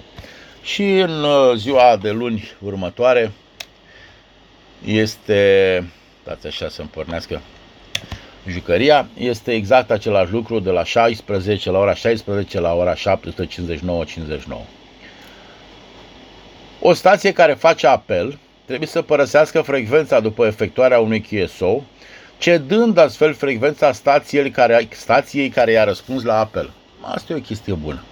Și 0.64 0.84
în 0.84 1.24
uh, 1.24 1.56
ziua 1.56 1.98
de 2.02 2.10
luni 2.10 2.52
următoare, 2.62 3.32
este, 4.86 5.84
dați 6.24 6.48
așa 6.48 6.70
să-mi 6.70 6.88
pornească 6.88 7.42
jucăria, 8.48 9.08
este 9.18 9.52
exact 9.52 9.92
același 9.92 10.32
lucru 10.32 10.60
de 10.60 10.70
la 10.70 10.84
16 10.84 11.72
la 11.72 11.80
ora 11.80 11.94
16 11.94 12.60
la 12.60 12.74
ora 12.74 12.94
7.59.59. 12.94 12.98
O 16.80 16.94
stație 16.94 17.32
care 17.32 17.54
face 17.54 17.88
apel 17.88 18.38
trebuie 18.66 18.88
să 18.88 19.02
părăsească 19.02 19.62
frecvența 19.62 20.20
după 20.20 20.46
efectuarea 20.46 21.00
unui 21.00 21.22
QSO, 21.22 21.84
cedând 22.38 22.98
astfel 22.98 23.34
frecvența 23.34 23.92
stației 23.92 24.52
care, 24.52 24.88
stației 24.92 25.50
care 25.50 25.72
i-a 25.72 25.84
răspuns 25.84 26.24
la 26.24 26.40
apel. 26.40 26.72
Asta 27.02 27.34
e 27.34 27.36
o 27.36 27.40
chestie 27.40 27.74
bună. 27.74 28.04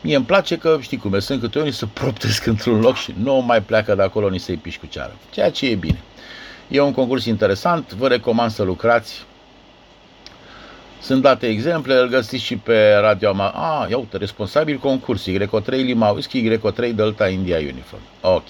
Mie 0.00 0.16
îmi 0.16 0.24
place 0.24 0.56
că, 0.56 0.78
știi 0.80 0.96
cum 0.96 1.14
e, 1.14 1.18
sunt 1.18 1.40
câte 1.40 1.58
unii 1.58 1.72
să 1.72 1.86
proptesc 1.86 2.46
într-un 2.46 2.80
loc 2.80 2.96
și 2.96 3.14
nu 3.22 3.34
mai 3.34 3.62
pleacă 3.62 3.94
de 3.94 4.02
acolo 4.02 4.28
ni 4.28 4.38
să-i 4.38 4.56
piși 4.56 4.78
cu 4.78 4.86
ceară. 4.86 5.16
Ceea 5.30 5.50
ce 5.50 5.66
e 5.66 5.74
bine. 5.74 6.00
E 6.68 6.80
un 6.80 6.92
concurs 6.92 7.24
interesant, 7.24 7.92
vă 7.92 8.08
recomand 8.08 8.50
să 8.50 8.62
lucrați. 8.62 9.26
Sunt 11.00 11.22
date 11.22 11.46
exemple, 11.46 11.94
îl 11.94 12.08
găsiți 12.08 12.44
și 12.44 12.56
pe 12.56 12.92
Radio 12.92 13.28
Ama. 13.28 13.48
Ah, 13.48 13.90
ia 13.90 13.98
uite, 13.98 14.16
responsabil 14.16 14.78
concurs, 14.78 15.26
Y3 15.28 15.68
Lima 15.68 16.08
Whisky, 16.08 16.56
Y3 16.56 16.94
Delta 16.94 17.28
India 17.28 17.58
Uniform. 17.58 18.02
Ok. 18.20 18.48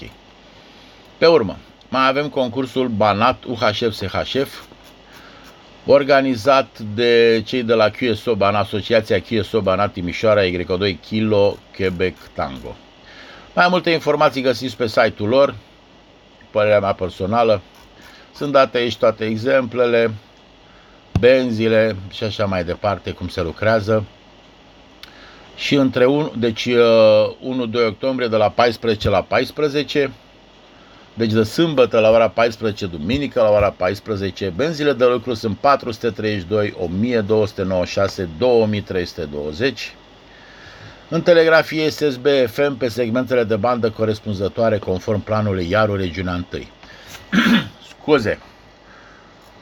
Pe 1.19 1.27
urmă, 1.27 1.57
mai 1.89 2.09
avem 2.09 2.29
concursul 2.29 2.89
Banat 2.89 3.45
UHF 3.45 3.93
SHF, 3.93 4.63
organizat 5.87 6.79
de 6.95 7.43
cei 7.47 7.63
de 7.63 7.75
la 7.75 7.89
QSO 7.89 8.35
Banat, 8.35 8.63
Asociația 8.63 9.21
QSO 9.21 9.61
Banat 9.61 9.93
Timișoara 9.93 10.43
Y2 10.43 11.01
Kilo 11.01 11.57
Quebec 11.77 12.17
Tango. 12.35 12.77
Mai 13.55 13.67
multe 13.71 13.91
informații 13.91 14.43
găsiți 14.43 14.77
pe 14.77 14.87
site-ul 14.87 15.29
lor, 15.29 15.55
părerea 16.51 16.81
mea 16.81 16.93
personală, 16.93 17.61
sunt 18.35 18.53
date 18.53 18.79
aici 18.79 18.97
toate 18.97 19.25
exemplele, 19.25 20.15
benzile 21.19 21.97
și 22.11 22.25
așa 22.25 22.45
mai 22.45 22.65
departe, 22.65 23.11
cum 23.11 23.29
se 23.29 23.43
lucrează. 23.43 24.05
Și 25.57 25.75
între 25.75 26.07
1, 26.07 26.33
deci 26.39 26.69
1-2 26.69 26.73
uh, 26.73 27.87
octombrie 27.87 28.29
de 28.29 28.37
la 28.37 28.49
14 28.49 29.09
la 29.09 29.23
14, 29.23 30.11
deci 31.15 31.33
de 31.33 31.43
sâmbătă 31.43 31.99
la 31.99 32.11
ora 32.11 32.29
14, 32.29 32.87
duminică 32.87 33.41
la 33.41 33.51
ora 33.51 33.71
14, 33.71 34.53
benzile 34.57 34.93
de 34.93 35.05
lucru 35.05 35.35
sunt 35.35 35.57
432, 35.57 36.75
1296, 36.79 38.29
2320. 38.39 39.95
În 41.09 41.23
telegrafie 41.23 41.91
SSB 41.91 42.27
FM 42.47 42.77
pe 42.77 42.89
segmentele 42.89 43.45
de 43.45 43.57
bandă 43.57 43.91
corespunzătoare 43.91 44.79
conform 44.79 45.21
planului 45.21 45.71
Iaru 45.71 45.97
Regiunea 45.97 46.45
1. 46.53 46.63
scuze. 47.91 48.39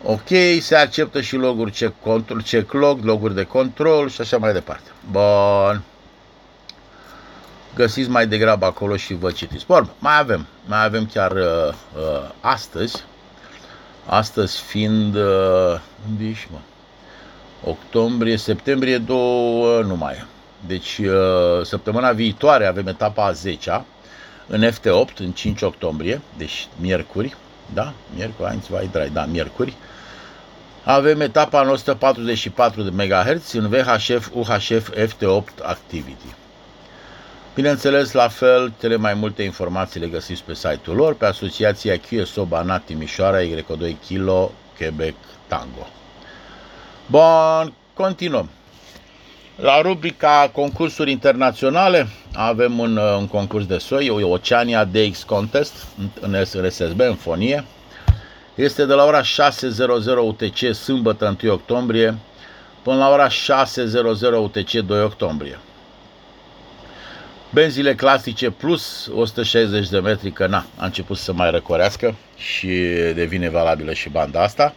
Ok, 0.09 0.29
se 0.61 0.77
acceptă 0.77 1.21
și 1.21 1.37
loguri 1.37 1.71
check, 1.71 1.95
control, 2.03 2.43
check 2.43 2.73
log, 2.73 3.05
loguri 3.05 3.35
de 3.35 3.43
control 3.43 4.09
și 4.09 4.21
așa 4.21 4.37
mai 4.37 4.53
departe. 4.53 4.91
Bun. 5.11 5.83
Găsiți 7.75 8.11
mai 8.11 8.27
degrabă 8.27 8.67
acolo 8.67 8.97
și 8.97 9.15
vă 9.15 9.31
citiți. 9.31 9.67
Bun, 9.67 9.91
mai 9.99 10.19
avem. 10.19 10.47
Mai 10.67 10.85
avem 10.85 11.07
chiar 11.07 11.33
uh, 11.33 11.69
uh, 11.97 12.31
astăzi. 12.41 13.05
Astăzi 14.05 14.61
fiind, 14.61 15.15
uh, 15.15 15.81
unde 16.09 16.25
ești, 16.25 16.49
mă? 16.51 16.59
Octombrie, 17.65 18.37
septembrie, 18.37 18.99
două, 18.99 19.83
nu 19.83 19.97
mai 19.97 20.15
e. 20.15 20.25
Deci, 20.67 20.99
uh, 20.99 21.65
săptămâna 21.65 22.13
viitoare 22.13 22.67
avem 22.67 22.87
etapa 22.87 23.25
a 23.25 23.33
10 23.33 23.85
în 24.47 24.71
FT8, 24.71 25.17
în 25.19 25.33
5 25.33 25.63
octombrie, 25.63 26.21
deci 26.37 26.69
miercuri, 26.81 27.37
da? 27.75 27.93
Miercuri, 28.15 28.51
eins, 28.51 28.65
zwei, 28.65 28.89
drei, 28.93 29.09
da, 29.09 29.25
miercuri. 29.25 29.77
Avem 30.89 31.21
etapa 31.21 31.61
în 31.61 31.69
144 31.69 32.83
de 32.83 32.91
MHz 33.05 33.53
în 33.53 33.69
VHF, 33.69 34.29
UHF, 34.33 34.91
FT8 34.91 35.63
Activity. 35.63 36.35
Bineînțeles, 37.55 38.13
la 38.13 38.29
fel, 38.29 38.73
cele 38.81 38.97
mai 38.97 39.15
multe 39.15 39.43
informații 39.43 40.01
le 40.01 40.07
găsiți 40.07 40.45
pe 40.45 40.55
site-ul 40.55 40.97
lor, 40.97 41.15
pe 41.15 41.27
asociația 41.27 41.97
QSO 41.99 42.45
Banat 42.45 42.85
Timișoara 42.85 43.39
Y2 43.41 43.95
Kilo 44.07 44.53
Quebec 44.77 45.15
Tango. 45.47 45.87
Bun, 47.07 47.73
continuăm. 47.95 48.51
La 49.57 49.81
rubrica 49.81 50.51
concursuri 50.53 51.11
internaționale 51.11 52.09
avem 52.35 52.79
un, 52.79 52.97
uh, 52.97 53.17
un 53.19 53.27
concurs 53.27 53.67
de 53.67 53.79
soi, 53.79 54.11
Oceania 54.11 54.85
DX 54.85 55.23
Contest 55.23 55.87
în 56.21 56.45
RSSB, 56.63 57.01
în 57.01 57.15
fonie. 57.15 57.65
Este 58.57 58.85
de 58.87 58.93
la 58.95 59.05
ora 59.05 59.21
6.00 59.23 59.27
UTC 60.23 60.75
sâmbătă 60.75 61.37
1 61.43 61.53
octombrie 61.53 62.19
până 62.83 62.97
la 62.97 63.09
ora 63.11 63.29
6.00 63.29 63.33
UTC 64.39 64.71
2 64.71 65.03
octombrie. 65.03 65.59
Benzile 67.51 67.95
clasice 67.95 68.51
plus 68.51 69.11
160 69.15 69.89
de 69.89 69.99
metri, 69.99 70.31
că 70.31 70.47
na, 70.47 70.67
a 70.77 70.85
început 70.85 71.17
să 71.17 71.33
mai 71.33 71.51
răcorească 71.51 72.15
și 72.37 72.69
devine 73.15 73.49
valabilă 73.49 73.93
și 73.93 74.09
banda 74.09 74.43
asta. 74.43 74.75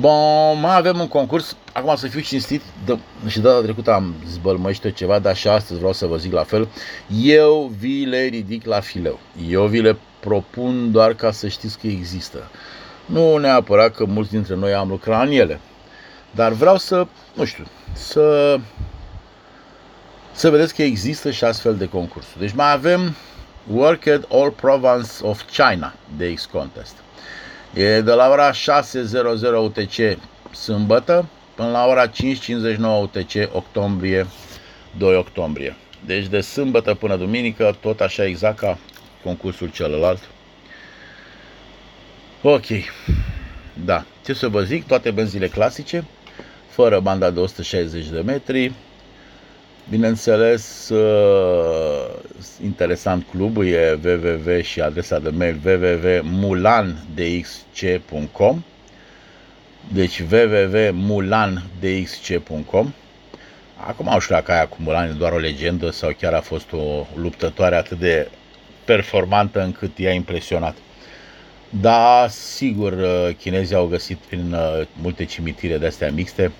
Bun, 0.00 0.60
mai 0.60 0.76
avem 0.76 1.00
un 1.00 1.08
concurs, 1.08 1.56
acum 1.72 1.96
să 1.96 2.06
fiu 2.06 2.20
cinstit, 2.20 2.62
de, 2.84 2.98
și 3.26 3.40
data 3.40 3.62
trecută 3.62 3.92
am 3.92 4.14
zbălmăște 4.26 4.90
ceva, 4.90 5.18
dar 5.18 5.36
și 5.36 5.48
astăzi 5.48 5.78
vreau 5.78 5.92
să 5.92 6.06
vă 6.06 6.16
zic 6.16 6.32
la 6.32 6.42
fel. 6.42 6.68
Eu 7.22 7.72
vi 7.78 8.04
le 8.04 8.22
ridic 8.22 8.66
la 8.66 8.80
fileu. 8.80 9.18
Eu 9.48 9.66
vi 9.66 9.80
le 9.80 9.96
propun 10.20 10.92
doar 10.92 11.14
ca 11.14 11.30
să 11.30 11.48
știți 11.48 11.78
că 11.78 11.86
există. 11.86 12.50
Nu 13.06 13.36
neapărat 13.36 13.94
că 13.94 14.04
mulți 14.04 14.30
dintre 14.30 14.54
noi 14.54 14.74
am 14.74 14.88
lucrat 14.88 15.26
în 15.26 15.32
ele, 15.32 15.60
dar 16.30 16.52
vreau 16.52 16.76
să, 16.76 17.06
nu 17.34 17.44
știu, 17.44 17.64
să, 17.92 18.58
să 20.38 20.50
vedeți 20.50 20.74
că 20.74 20.82
există 20.82 21.30
și 21.30 21.44
astfel 21.44 21.76
de 21.76 21.88
concursuri. 21.88 22.38
Deci 22.38 22.52
mai 22.52 22.72
avem 22.72 23.16
Work 23.72 24.06
at 24.06 24.24
All 24.30 24.50
Province 24.50 25.10
of 25.22 25.42
China 25.42 25.94
de 26.16 26.34
X 26.34 26.44
Contest. 26.44 26.94
E 27.74 28.00
de 28.00 28.12
la 28.12 28.28
ora 28.28 28.50
6.00 28.50 28.56
UTC 29.62 30.18
sâmbătă 30.52 31.28
până 31.54 31.70
la 31.70 31.86
ora 31.86 32.10
5.59 32.10 32.12
UTC 33.02 33.54
octombrie 33.54 34.26
2 34.98 35.16
octombrie. 35.16 35.76
Deci 36.06 36.26
de 36.26 36.40
sâmbătă 36.40 36.94
până 36.94 37.16
duminică, 37.16 37.76
tot 37.80 38.00
așa 38.00 38.24
exact 38.24 38.58
ca 38.58 38.78
concursul 39.24 39.68
celălalt. 39.68 40.20
Ok. 42.42 42.66
Da. 43.84 44.04
Ce 44.24 44.32
să 44.32 44.48
vă 44.48 44.62
zic, 44.62 44.86
toate 44.86 45.10
benzile 45.10 45.48
clasice, 45.48 46.04
fără 46.68 47.00
banda 47.00 47.30
de 47.30 47.40
160 47.40 48.06
de 48.06 48.20
metri. 48.20 48.72
Bineînțeles, 49.90 50.88
uh, 50.88 52.08
interesant 52.62 53.26
clubul 53.30 53.66
e 53.66 53.98
www 54.04 54.60
și 54.60 54.80
adresa 54.80 55.18
de 55.18 55.28
mail 55.28 55.60
www.mulandxc.com 55.64 58.62
deci 59.92 60.22
www.mulandxc.com 60.30 62.92
Acum 63.86 64.08
nu 64.12 64.18
știu 64.18 64.34
dacă 64.34 64.52
aia 64.52 64.66
cu 64.66 64.76
Mulan 64.80 65.08
e 65.08 65.12
doar 65.12 65.32
o 65.32 65.38
legendă 65.38 65.90
sau 65.90 66.14
chiar 66.20 66.32
a 66.32 66.40
fost 66.40 66.72
o 66.72 67.06
luptătoare 67.14 67.76
atât 67.76 67.98
de 67.98 68.30
performantă 68.84 69.62
încât 69.62 69.98
i-a 69.98 70.12
impresionat. 70.12 70.76
Da, 71.70 72.26
sigur, 72.30 72.92
uh, 72.92 73.28
chinezii 73.38 73.76
au 73.76 73.86
găsit 73.86 74.16
prin 74.16 74.52
uh, 74.52 74.86
multe 75.02 75.24
cimitire 75.24 75.78
de 75.78 75.86
astea 75.86 76.10
mixte, 76.10 76.52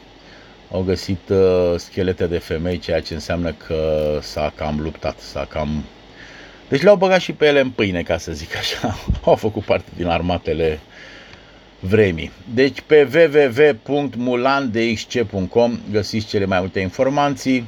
au 0.70 0.82
găsit 0.82 1.28
uh, 1.28 1.74
schelete 1.76 2.26
de 2.26 2.38
femei, 2.38 2.78
ceea 2.78 3.00
ce 3.00 3.14
înseamnă 3.14 3.52
că 3.52 4.18
s-a 4.22 4.52
cam 4.54 4.80
luptat, 4.80 5.18
s-a 5.18 5.46
cam... 5.48 5.84
Deci 6.68 6.82
le-au 6.82 6.96
băgat 6.96 7.20
și 7.20 7.32
pe 7.32 7.46
ele 7.46 7.60
în 7.60 7.70
pâine, 7.70 8.02
ca 8.02 8.18
să 8.18 8.32
zic 8.32 8.56
așa. 8.56 8.98
au 9.24 9.34
făcut 9.34 9.64
parte 9.64 9.90
din 9.96 10.06
armatele 10.06 10.80
vremii. 11.80 12.32
Deci 12.54 12.80
pe 12.80 13.30
www.mulandxc.com 13.86 15.80
găsiți 15.90 16.26
cele 16.26 16.44
mai 16.44 16.60
multe 16.60 16.80
informații 16.80 17.64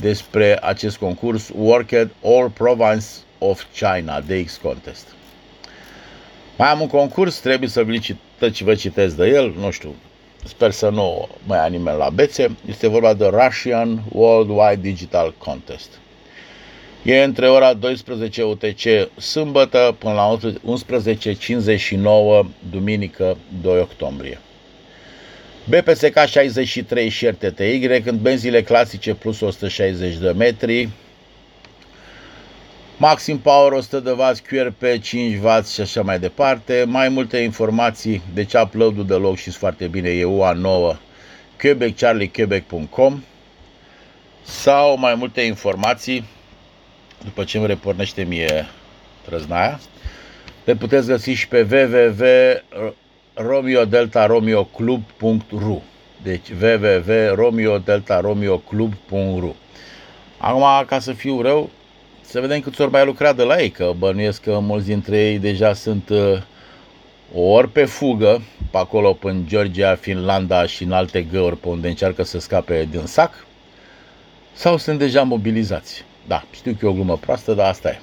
despre 0.00 0.58
acest 0.62 0.96
concurs 0.96 1.50
Worked 1.56 2.10
All 2.24 2.48
Province 2.50 3.06
of 3.38 3.64
China 3.74 4.20
DX 4.20 4.56
Contest. 4.56 5.06
Mai 6.58 6.68
am 6.68 6.80
un 6.80 6.88
concurs, 6.88 7.38
trebuie 7.38 7.68
să 7.68 7.82
vi 7.82 8.00
și 8.52 8.64
vă 8.64 8.74
citesc 8.74 9.16
de 9.16 9.26
el, 9.26 9.54
nu 9.58 9.70
știu, 9.70 9.94
sper 10.44 10.70
să 10.70 10.88
nu 10.88 11.28
mai 11.46 11.58
ia 11.58 11.66
nimeni 11.66 11.98
la 11.98 12.10
bețe. 12.10 12.56
Este 12.68 12.88
vorba 12.88 13.14
de 13.14 13.26
Russian 13.26 14.02
Worldwide 14.12 14.80
Digital 14.80 15.34
Contest. 15.38 15.88
E 17.02 17.22
între 17.22 17.48
ora 17.48 17.72
12 17.72 18.42
UTC 18.42 18.80
sâmbătă 19.18 19.96
până 19.98 20.12
la 20.12 20.38
11.59 22.42 22.46
duminică 22.70 23.36
2 23.62 23.80
octombrie. 23.80 24.38
BPSK 25.64 26.26
63 26.26 27.10
Share 27.10 27.36
TTY, 27.38 28.00
când 28.00 28.20
benzile 28.20 28.62
clasice 28.62 29.14
plus 29.14 29.40
160 29.40 30.16
de 30.16 30.30
metri, 30.30 30.88
Maxim 33.02 33.38
Power 33.38 33.72
100 33.72 34.00
de 34.00 34.10
W, 34.10 34.22
QRP 34.48 34.82
5W 34.98 35.64
și 35.72 35.80
așa 35.80 36.02
mai 36.02 36.18
departe. 36.18 36.84
Mai 36.86 37.08
multe 37.08 37.36
informații, 37.36 38.22
deci 38.34 38.52
upload-ul 38.52 39.06
de 39.06 39.14
loc 39.14 39.36
și 39.36 39.50
foarte 39.50 39.86
bine 39.86 40.08
e 40.08 40.24
UA9 40.24 40.96
quebeccharliequebec.com 41.60 43.22
sau 44.42 44.98
mai 44.98 45.14
multe 45.14 45.40
informații 45.40 46.24
după 47.24 47.44
ce 47.44 47.58
îmi 47.58 47.66
repornește 47.66 48.22
mie 48.22 48.66
trăznaia. 49.24 49.80
Le 50.64 50.74
puteți 50.74 51.06
găsi 51.06 51.30
și 51.30 51.48
pe 51.48 51.66
www.romeodeltaromeoclub.ru 53.34 55.82
Deci 56.22 56.48
www.romeodeltaromeoclub.ru 56.60 59.56
Acum, 60.38 60.84
ca 60.86 60.98
să 60.98 61.12
fiu 61.12 61.40
rău, 61.40 61.70
să 62.24 62.40
vedem 62.40 62.60
câți 62.60 62.80
ori 62.80 62.90
mai 62.90 63.04
lucrat 63.04 63.36
de 63.36 63.42
la 63.42 63.60
ei, 63.62 63.70
că 63.70 63.92
bănuiesc 63.98 64.42
că 64.42 64.58
mulți 64.58 64.86
dintre 64.86 65.18
ei 65.18 65.38
deja 65.38 65.74
sunt 65.74 66.08
uh, 66.08 66.42
ori 67.34 67.68
pe 67.68 67.84
fugă, 67.84 68.42
pe 68.70 68.78
acolo, 68.78 69.12
până 69.12 69.40
Georgia, 69.46 69.94
Finlanda 69.94 70.66
și 70.66 70.82
în 70.82 70.92
alte 70.92 71.22
găuri 71.22 71.56
pe 71.56 71.68
unde 71.68 71.88
încearcă 71.88 72.22
să 72.22 72.38
scape 72.38 72.88
din 72.90 73.06
sac, 73.06 73.46
sau 74.52 74.76
sunt 74.76 74.98
deja 74.98 75.22
mobilizați. 75.22 76.04
Da, 76.26 76.44
știu 76.54 76.76
că 76.78 76.86
e 76.86 76.88
o 76.88 76.92
glumă 76.92 77.16
proastă, 77.16 77.54
dar 77.54 77.68
asta 77.68 77.88
e. 77.88 78.00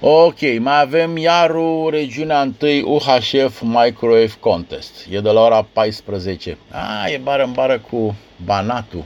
Ok, 0.00 0.40
mai 0.58 0.80
avem 0.80 1.16
iarul 1.16 1.90
regiunea 1.90 2.52
1 2.60 2.94
UHF 2.94 3.60
Microwave 3.60 4.32
Contest. 4.40 5.06
E 5.10 5.20
de 5.20 5.30
la 5.30 5.40
ora 5.40 5.66
14. 5.72 6.58
A, 6.70 7.08
e 7.08 7.16
bară 7.16 7.44
în 7.44 7.52
bară 7.52 7.78
cu 7.90 8.14
Banatul. 8.44 9.04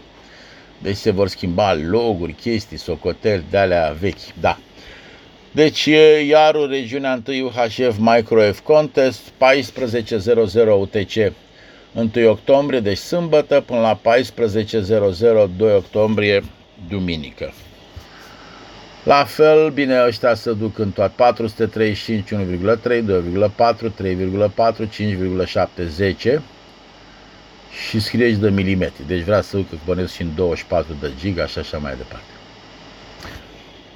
Deci 0.83 0.97
se 0.97 1.11
vor 1.11 1.29
schimba 1.29 1.75
loguri, 1.75 2.33
chestii, 2.33 2.77
socoteli 2.77 3.45
de 3.51 3.59
alea 3.59 3.97
vechi. 4.01 4.35
Da. 4.41 4.59
Deci 5.53 5.87
e 5.87 6.25
iarul 6.27 6.69
regiunea 6.69 7.23
1 7.27 7.45
UHF 7.45 7.97
Microwave 7.99 8.59
Contest 8.63 9.21
14.00 9.21 10.69
UTC 10.79 11.33
1 11.93 12.29
octombrie, 12.31 12.81
deci 12.81 12.99
sâmbătă, 12.99 13.61
până 13.61 13.81
la 13.81 14.01
14.00 14.01 15.49
2 15.57 15.75
octombrie, 15.75 16.43
duminică. 16.89 17.53
La 19.05 19.25
fel, 19.25 19.71
bine, 19.71 20.05
ăștia 20.07 20.35
se 20.35 20.53
duc 20.53 20.79
în 20.79 20.91
toat 20.91 21.13
435, 21.13 22.29
1,3, 22.29 22.37
2,4, 22.37 23.91
3,4, 24.03 24.89
5,7, 25.47 25.87
10 25.87 26.43
și 27.89 28.01
scrie 28.01 28.31
de 28.31 28.51
milimetri. 28.51 29.07
Deci 29.07 29.23
vrea 29.23 29.41
să 29.41 29.57
ducă 29.57 29.79
bănesc 29.85 30.15
și 30.15 30.23
în 30.23 30.35
24 30.35 30.97
de 31.01 31.13
giga 31.19 31.47
și 31.47 31.59
așa 31.59 31.79
mai 31.79 31.97
departe. 31.97 32.27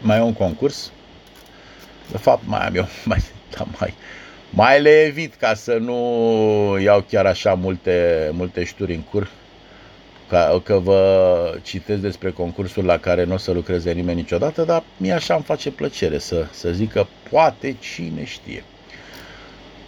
Mai 0.00 0.18
e 0.18 0.20
un 0.20 0.32
concurs. 0.32 0.92
De 2.10 2.18
fapt, 2.18 2.42
mai 2.46 2.66
am 2.66 2.74
eu, 2.74 2.88
mai 3.04 3.22
dar 3.56 3.66
mai, 3.80 3.94
mai 4.50 4.80
le 4.80 5.02
evit 5.02 5.34
ca 5.34 5.54
să 5.54 5.72
nu 5.72 6.78
iau 6.82 7.00
chiar 7.00 7.26
așa 7.26 7.54
multe, 7.54 8.30
multe 8.32 8.64
șturi 8.64 8.94
în 8.94 9.00
cur, 9.00 9.30
ca, 10.28 10.60
că 10.64 10.78
vă 10.78 11.58
citesc 11.62 12.00
despre 12.00 12.30
concursuri 12.30 12.86
la 12.86 12.98
care 12.98 13.24
nu 13.24 13.34
o 13.34 13.36
să 13.36 13.52
lucreze 13.52 13.92
nimeni 13.92 14.20
niciodată, 14.20 14.62
dar 14.62 14.82
mie 14.96 15.12
așa 15.12 15.34
îmi 15.34 15.42
face 15.42 15.70
plăcere 15.70 16.18
să, 16.18 16.46
să 16.50 16.70
zic 16.70 16.92
că 16.92 17.06
poate 17.30 17.76
cine 17.80 18.24
știe. 18.24 18.64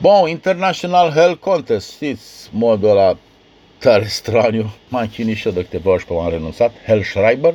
Bun, 0.01 0.29
International 0.29 1.11
Hell 1.11 1.39
Contest, 1.39 1.91
știți 1.91 2.49
modul 2.53 2.89
ăla 2.89 3.17
tare 3.79 4.07
straniu, 4.07 4.75
m-am 4.89 5.07
chinit 5.07 5.37
și 5.37 5.47
eu 5.47 5.53
de 5.53 5.63
câteva 5.63 5.91
ori 5.91 6.05
pe 6.05 6.13
am 6.13 6.31
renunțat, 6.31 6.73
Hell 6.87 7.03
Schreiber, 7.03 7.55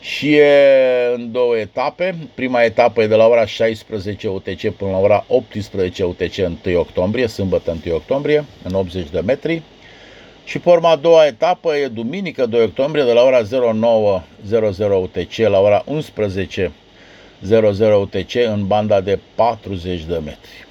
și 0.00 0.34
e 0.34 1.12
în 1.14 1.32
două 1.32 1.56
etape. 1.56 2.16
Prima 2.34 2.62
etapă 2.62 3.02
e 3.02 3.06
de 3.06 3.14
la 3.14 3.26
ora 3.26 3.46
16 3.46 4.28
UTC 4.28 4.70
până 4.70 4.90
la 4.90 4.98
ora 4.98 5.24
18 5.28 6.04
UTC 6.04 6.36
1 6.64 6.78
octombrie, 6.78 7.26
sâmbătă 7.26 7.76
1 7.86 7.94
octombrie, 7.94 8.44
în 8.62 8.74
80 8.74 9.06
de 9.10 9.20
metri. 9.20 9.62
Și 10.46 10.58
pe 10.58 10.70
urma 10.70 10.90
a 10.90 10.96
doua 10.96 11.26
etapă 11.26 11.76
e 11.76 11.88
duminică 11.88 12.46
2 12.46 12.62
octombrie 12.62 13.04
de 13.04 13.12
la 13.12 13.22
ora 13.22 13.42
09.00 13.42 13.48
UTC 15.00 15.36
la 15.36 15.58
ora 15.58 15.84
11.00 15.84 16.70
UTC 18.00 18.34
în 18.34 18.66
banda 18.66 19.00
de 19.00 19.18
40 19.34 20.02
de 20.02 20.14
metri. 20.24 20.66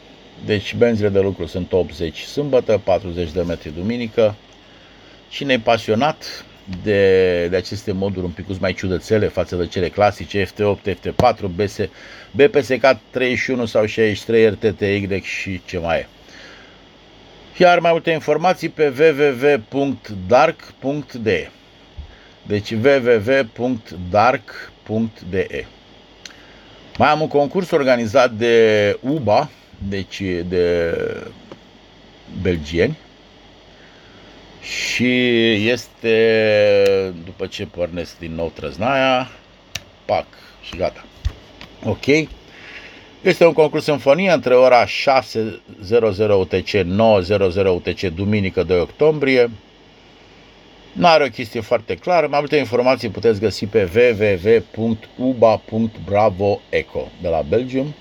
Deci 0.46 0.76
benzile 0.76 1.10
de 1.10 1.20
lucru 1.20 1.46
sunt 1.46 1.72
80 1.72 2.20
sâmbătă, 2.20 2.82
40 2.84 3.32
de 3.32 3.42
metri 3.42 3.74
duminică. 3.76 4.36
Cine 5.30 5.54
e 5.54 5.60
pasionat, 5.60 6.46
de, 6.84 7.48
de 7.48 7.56
aceste 7.56 7.92
moduri 7.92 8.26
un 8.26 8.32
pic 8.32 8.60
mai 8.60 8.74
ciudățele 8.74 9.28
față 9.28 9.56
de 9.56 9.68
cele 9.68 9.90
clasice, 9.90 10.46
FT8, 10.46 10.94
FT4, 10.94 11.40
BS, 11.56 11.78
BPSK 12.32 12.98
31 13.10 13.66
sau 13.66 13.86
63, 13.86 14.50
RTTY 14.50 15.22
și 15.22 15.62
ce 15.66 15.78
mai 15.78 15.98
e. 15.98 16.08
Iar 17.58 17.80
mai 17.80 17.92
multe 17.92 18.12
informații 18.12 18.70
pe 18.70 18.94
www.dark.de 19.72 21.50
Deci 22.48 22.72
www.dark.de 22.72 23.96
Mai 26.98 27.10
am 27.10 27.22
un 27.22 27.28
concurs 27.28 27.72
organizat 27.72 28.32
de 28.32 28.98
UBA, 29.02 29.50
deci 29.90 30.22
de 30.48 30.98
belgieni, 32.42 32.98
și 34.62 35.52
este, 35.70 37.14
după 37.26 37.46
ce 37.46 37.66
pornesc 37.66 38.20
din 38.20 38.36
nou 38.36 38.52
trăznaia, 38.56 39.32
pac 40.06 40.26
și 40.62 40.76
gata. 40.78 41.06
Ok? 41.84 42.06
Este 43.26 43.46
un 43.46 43.54
concurs 43.54 43.84
sinfonie 43.84 44.32
între 44.32 44.56
ora 44.56 44.86
6.00 44.86 44.90
UTC, 46.40 46.70
9.00 46.70 46.86
UTC, 47.68 48.02
duminică 48.02 48.64
2 48.64 48.80
octombrie. 48.80 49.52
Nu 50.92 51.08
are 51.08 51.24
o 51.24 51.28
chestie 51.28 51.62
foarte 51.62 51.96
clară, 51.96 52.28
mai 52.28 52.40
multe 52.40 52.56
informații 52.56 53.10
puteți 53.10 53.40
găsi 53.40 53.66
pe 53.66 53.90
www.uba.bravoeco 55.18 57.12
de 57.22 57.28
la 57.28 57.42
Belgium. 57.50 57.96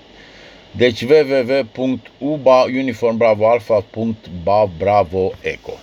Deci 0.71 1.01
www.uba 1.01 2.61
uniform 2.63 3.17
bravo 3.17 3.49
alpha 3.49 3.85
eco. 5.41 5.73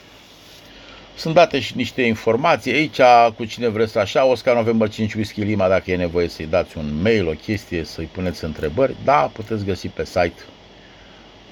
Sunt 1.16 1.34
date 1.34 1.60
și 1.60 1.76
niște 1.76 2.02
informații 2.02 2.72
aici 2.72 3.00
cu 3.36 3.44
cine 3.44 3.68
vreți 3.68 3.98
așa, 3.98 4.24
Oscar 4.24 4.54
November 4.54 4.88
5 4.88 5.14
Whisky 5.14 5.40
Lima, 5.40 5.68
dacă 5.68 5.90
e 5.90 5.96
nevoie 5.96 6.28
să-i 6.28 6.46
dați 6.46 6.78
un 6.78 7.02
mail, 7.02 7.28
o 7.28 7.32
chestie, 7.32 7.84
să-i 7.84 8.08
puneți 8.12 8.44
întrebări, 8.44 8.94
da, 9.04 9.30
puteți 9.32 9.64
găsi 9.64 9.88
pe 9.88 10.04
site 10.04 10.42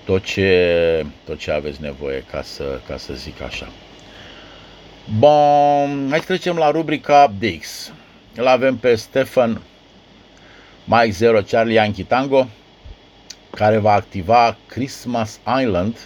tot 0.05 0.25
ce, 0.25 1.07
tot 1.25 1.39
ce 1.39 1.51
aveți 1.51 1.81
nevoie, 1.81 2.25
ca 2.31 2.43
să, 2.43 2.81
ca 2.87 2.97
să 2.97 3.13
zic 3.15 3.43
așa. 3.43 3.69
Bun, 5.19 6.07
hai 6.11 6.19
să 6.19 6.25
trecem 6.27 6.57
la 6.57 6.71
rubrica 6.71 7.33
DX. 7.39 7.93
Îl 8.35 8.47
avem 8.47 8.77
pe 8.77 8.95
Stefan 8.95 9.61
Mike 10.85 11.11
Zero 11.11 11.41
Charlie 11.41 11.75
Yankee 11.75 12.05
Tango, 12.05 12.49
care 13.51 13.79
va 13.79 13.93
activa 13.93 14.57
Christmas 14.67 15.41
Island, 15.61 15.99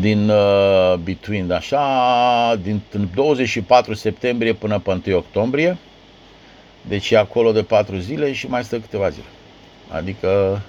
din 0.00 0.28
uh, 0.28 0.94
between, 0.94 1.52
așa, 1.52 2.58
din 2.62 2.80
24 3.14 3.94
septembrie 3.94 4.52
până 4.52 4.78
pe 4.78 5.00
1 5.06 5.16
octombrie. 5.16 5.76
Deci 6.88 7.10
e 7.10 7.16
acolo 7.16 7.52
de 7.52 7.62
4 7.62 7.96
zile 7.96 8.32
și 8.32 8.46
mai 8.46 8.64
stă 8.64 8.78
câteva 8.78 9.08
zile. 9.08 9.26
Adică 9.88 10.60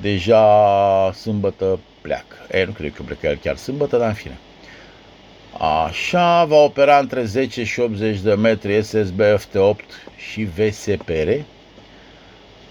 deja 0.00 1.12
sâmbătă 1.12 1.78
pleacă. 2.00 2.36
E, 2.50 2.64
nu 2.64 2.72
cred 2.72 2.92
că 2.92 3.02
plecă 3.02 3.26
el 3.26 3.36
chiar 3.36 3.56
sâmbătă, 3.56 3.96
dar 3.96 4.08
în 4.08 4.14
fine. 4.14 4.38
Așa, 5.86 6.44
va 6.44 6.56
opera 6.56 6.98
între 6.98 7.24
10 7.24 7.64
și 7.64 7.80
80 7.80 8.18
de 8.18 8.34
metri 8.34 8.82
SSB 8.82 9.20
FT8 9.20 9.84
și 10.16 10.42
VSPR. 10.42 11.28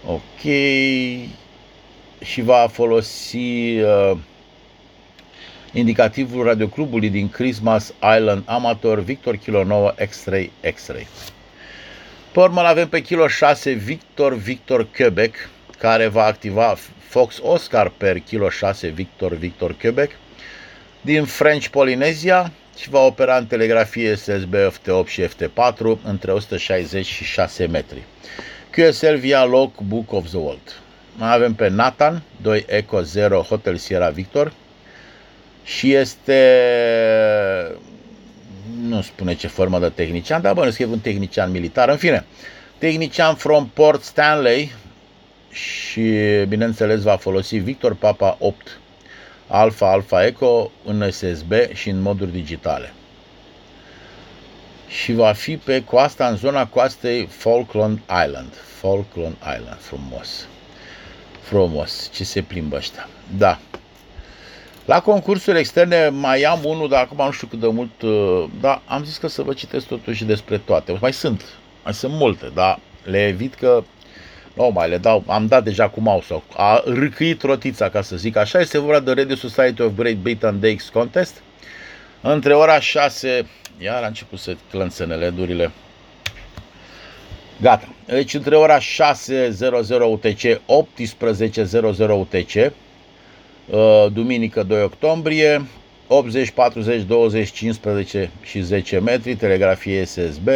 Ok. 0.06 0.41
Și 2.24 2.41
va 2.41 2.67
folosi 2.72 3.38
uh, 3.80 4.17
indicativul 5.73 6.43
radioclubului 6.43 7.10
din 7.10 7.29
Christmas 7.29 7.93
Island 8.17 8.43
Amator 8.45 8.99
Victor 8.99 9.36
Kilo 9.36 9.63
9 9.63 9.93
X-Ray 10.10 10.51
X-Ray. 10.75 11.08
Pe 12.32 12.39
urmă 12.39 12.62
avem 12.62 12.88
pe 12.88 13.01
Kilo 13.01 13.27
6 13.27 13.71
Victor 13.71 14.34
Victor 14.34 14.88
Quebec, 14.95 15.36
care 15.77 16.08
va 16.08 16.23
activa 16.23 16.75
Fox 16.97 17.39
Oscar 17.41 17.89
per 17.89 18.19
Kilo 18.19 18.49
6 18.49 18.88
Victor 18.88 19.34
Victor 19.34 19.75
Quebec 19.82 20.12
din 21.01 21.25
French 21.25 21.67
Polynesia 21.67 22.51
și 22.77 22.89
va 22.89 22.99
opera 22.99 23.38
în 23.38 23.45
telegrafie 23.45 24.15
SSB 24.15 24.55
FT8 24.55 25.05
și 25.05 25.27
FT4 25.27 26.01
între 26.03 26.32
160 26.32 27.05
și 27.05 27.23
6 27.23 27.65
metri. 27.65 28.03
QSL 28.69 29.13
via 29.13 29.45
log 29.45 29.71
Book 29.88 30.13
of 30.13 30.27
the 30.27 30.38
World. 30.38 30.82
Mai 31.15 31.34
avem 31.34 31.53
pe 31.53 31.67
Nathan, 31.67 32.21
2 32.41 32.65
Eco 32.67 33.01
0 33.01 33.41
Hotel 33.41 33.75
Sierra 33.75 34.10
Victor, 34.10 34.53
și 35.77 35.93
este, 35.93 36.41
nu 38.82 39.01
spune 39.01 39.36
ce 39.36 39.47
formă 39.47 39.79
de 39.79 39.89
tehnician, 39.89 40.41
dar 40.41 40.53
bă, 40.53 40.69
scrie 40.69 40.86
un 40.86 40.99
tehnician 40.99 41.51
militar, 41.51 41.89
în 41.89 41.97
fine, 41.97 42.25
tehnician 42.77 43.36
from 43.36 43.69
Port 43.73 44.03
Stanley 44.03 44.71
și, 45.51 46.12
bineînțeles, 46.47 47.01
va 47.01 47.15
folosi 47.15 47.58
Victor 47.58 47.95
Papa 47.95 48.36
8 48.39 48.79
Alpha 49.47 49.91
Alpha 49.91 50.25
Echo 50.25 50.71
în 50.86 51.12
SSB 51.12 51.53
și 51.73 51.89
în 51.89 52.01
moduri 52.01 52.32
digitale. 52.32 52.93
Și 54.88 55.13
va 55.13 55.32
fi 55.32 55.58
pe 55.58 55.84
coasta, 55.84 56.27
în 56.27 56.36
zona 56.36 56.67
coastei 56.67 57.25
Falkland 57.25 57.99
Island. 58.25 58.53
Falkland 58.79 59.36
Island, 59.58 59.79
frumos. 59.79 60.47
Frumos, 61.41 62.10
ce 62.13 62.23
se 62.23 62.41
plimbă 62.41 62.75
ăștia. 62.75 63.10
Da. 63.38 63.60
La 64.89 65.02
concursuri 65.02 65.60
externe 65.60 66.08
mai 66.08 66.41
am 66.41 66.60
unul, 66.63 66.89
dar 66.89 67.02
acum 67.02 67.25
nu 67.25 67.32
știu 67.32 67.47
cât 67.47 67.60
de 67.60 67.67
mult, 67.67 68.02
uh, 68.02 68.45
dar 68.62 68.82
am 68.86 69.04
zis 69.04 69.17
că 69.17 69.28
să 69.28 69.41
vă 69.41 69.54
citesc 69.54 69.88
totuși 69.88 70.25
despre 70.25 70.58
toate. 70.58 70.97
Mai 71.02 71.13
sunt, 71.13 71.45
mai 71.84 71.93
sunt 71.93 72.13
multe, 72.13 72.52
dar 72.54 72.80
le 73.04 73.28
evit 73.28 73.54
că 73.54 73.84
nu 74.54 74.71
mai 74.73 74.89
le 74.89 74.97
dau, 74.97 75.23
am 75.28 75.47
dat 75.47 75.63
deja 75.63 75.89
cu 75.89 75.99
mouse 75.99 76.43
a 76.56 76.82
râcâit 76.86 77.41
rotița, 77.41 77.89
ca 77.89 78.02
să 78.02 78.15
zic 78.15 78.36
așa. 78.36 78.60
Este 78.60 78.78
vorba 78.78 78.99
de 78.99 79.21
Radio 79.21 79.36
Society 79.36 79.82
of 79.82 79.91
Great 79.95 80.15
Britain 80.15 80.60
DX 80.60 80.89
Contest. 80.89 81.41
Între 82.21 82.54
ora 82.54 82.80
6, 82.80 83.45
iar 83.78 84.04
a 84.04 84.08
început 84.08 84.39
să 84.39 84.56
clănțene 84.69 85.15
LED-urile. 85.15 85.71
Gata. 87.62 87.88
Deci 88.06 88.34
între 88.34 88.56
ora 88.56 88.78
6.00 88.78 88.84
UTC, 90.12 90.43
18.00 90.45 92.10
UTC, 92.10 92.56
Uh, 92.56 92.75
duminică 94.13 94.63
2 94.63 94.84
octombrie, 94.84 95.65
80, 96.08 96.49
40, 96.49 97.01
20, 97.01 97.51
15 97.51 98.32
și 98.43 98.62
10 98.62 98.99
metri, 98.99 99.36
telegrafie 99.36 100.05
SSB 100.05 100.47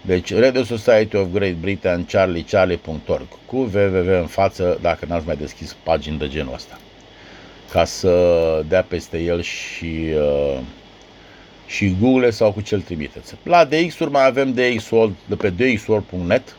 Deci 0.01 0.35
Radio 0.35 0.63
Society 0.63 1.17
of 1.17 1.27
Great 1.33 1.55
Britain 1.55 2.05
charliecharlie.org 2.05 3.27
cu 3.47 3.57
www 3.57 4.21
în 4.21 4.27
față 4.27 4.79
dacă 4.83 5.07
n-ați 5.09 5.27
mai 5.27 5.37
deschis 5.37 5.77
pagini 5.83 6.19
de 6.19 6.29
genul 6.29 6.55
ăsta 6.55 6.79
ca 7.71 7.85
să 7.85 8.65
dea 8.69 8.83
peste 8.83 9.19
el 9.19 9.43
și, 9.43 10.07
uh, 10.15 10.59
și 11.67 11.97
Google 12.01 12.31
sau 12.31 12.53
cu 12.53 12.61
cel 12.61 12.81
trimiteți. 12.81 13.35
La 13.43 13.65
DX-uri 13.65 14.11
mai 14.11 14.27
avem 14.27 14.53
DX-ul 14.53 15.15
de 15.27 15.35
pe 15.35 15.51
dxworld.net, 15.51 16.57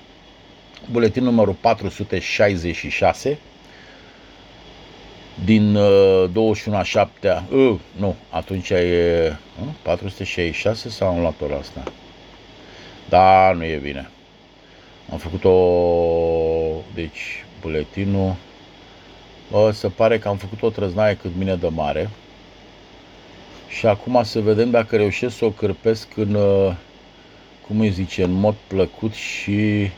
buletin 0.91 1.23
numărul 1.23 1.53
466 1.53 3.37
din 5.43 5.75
uh, 5.75 6.29
21 6.31 6.77
a 6.77 6.83
7 6.83 7.43
uh, 7.51 7.75
nu, 7.95 8.15
atunci 8.29 8.69
e 8.69 9.37
uh, 9.61 9.67
466 9.81 10.89
sau 10.89 11.07
am 11.07 11.19
luat 11.19 11.41
ora 11.41 11.55
asta? 11.55 11.83
Da, 13.09 13.53
nu 13.55 13.63
e 13.63 13.79
bine. 13.83 14.09
Am 15.11 15.17
făcut 15.17 15.43
o 15.43 16.83
deci 16.93 17.45
buletinul 17.61 18.35
se 19.71 19.87
pare 19.87 20.19
că 20.19 20.27
am 20.27 20.37
făcut 20.37 20.61
o 20.61 20.69
trăznaie 20.69 21.17
cât 21.21 21.31
mine 21.37 21.55
de 21.55 21.67
mare. 21.67 22.09
Și 23.67 23.85
acum 23.85 24.23
să 24.23 24.39
vedem 24.39 24.69
dacă 24.69 24.95
reușesc 24.95 25.37
să 25.37 25.45
o 25.45 25.49
cârpesc 25.49 26.07
în, 26.15 26.33
uh, 26.33 26.73
cum 27.67 27.79
îi 27.79 27.89
zice, 27.89 28.23
în 28.23 28.31
mod 28.31 28.55
plăcut 28.67 29.13
și, 29.13 29.89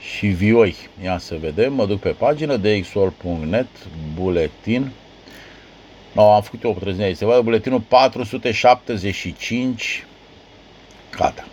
și 0.00 0.26
vioi. 0.26 0.74
Ia 1.02 1.18
să 1.18 1.36
vedem, 1.40 1.72
mă 1.72 1.86
duc 1.86 2.00
pe 2.00 2.08
pagină 2.08 2.56
de 2.56 2.80
xor.net, 2.80 3.66
buletin. 4.14 4.90
No, 6.12 6.34
am 6.34 6.42
făcut 6.42 6.64
o 6.64 6.76
trăznaie, 6.80 7.14
se 7.14 7.24
vadă 7.24 7.40
buletinul 7.40 7.80
475. 7.80 10.04
Gata. 11.16 11.44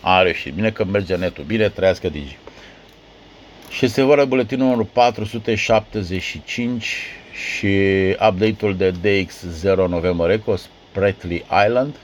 A 0.00 0.22
reușit. 0.22 0.54
Bine 0.54 0.70
că 0.70 0.84
merge 0.84 1.16
netul. 1.16 1.44
Bine, 1.44 1.68
trăiască 1.68 2.08
Digi 2.08 2.36
și 3.74 3.84
este 3.84 4.02
vorba 4.02 4.24
buletinul 4.24 4.64
numărul 4.64 4.88
475 4.92 6.96
și 7.32 7.76
update-ul 8.28 8.76
de 8.76 8.92
DX0 8.92 9.88
November 9.88 10.30
Echo 10.30 10.56
Spratly 10.56 11.44
Island. 11.66 11.94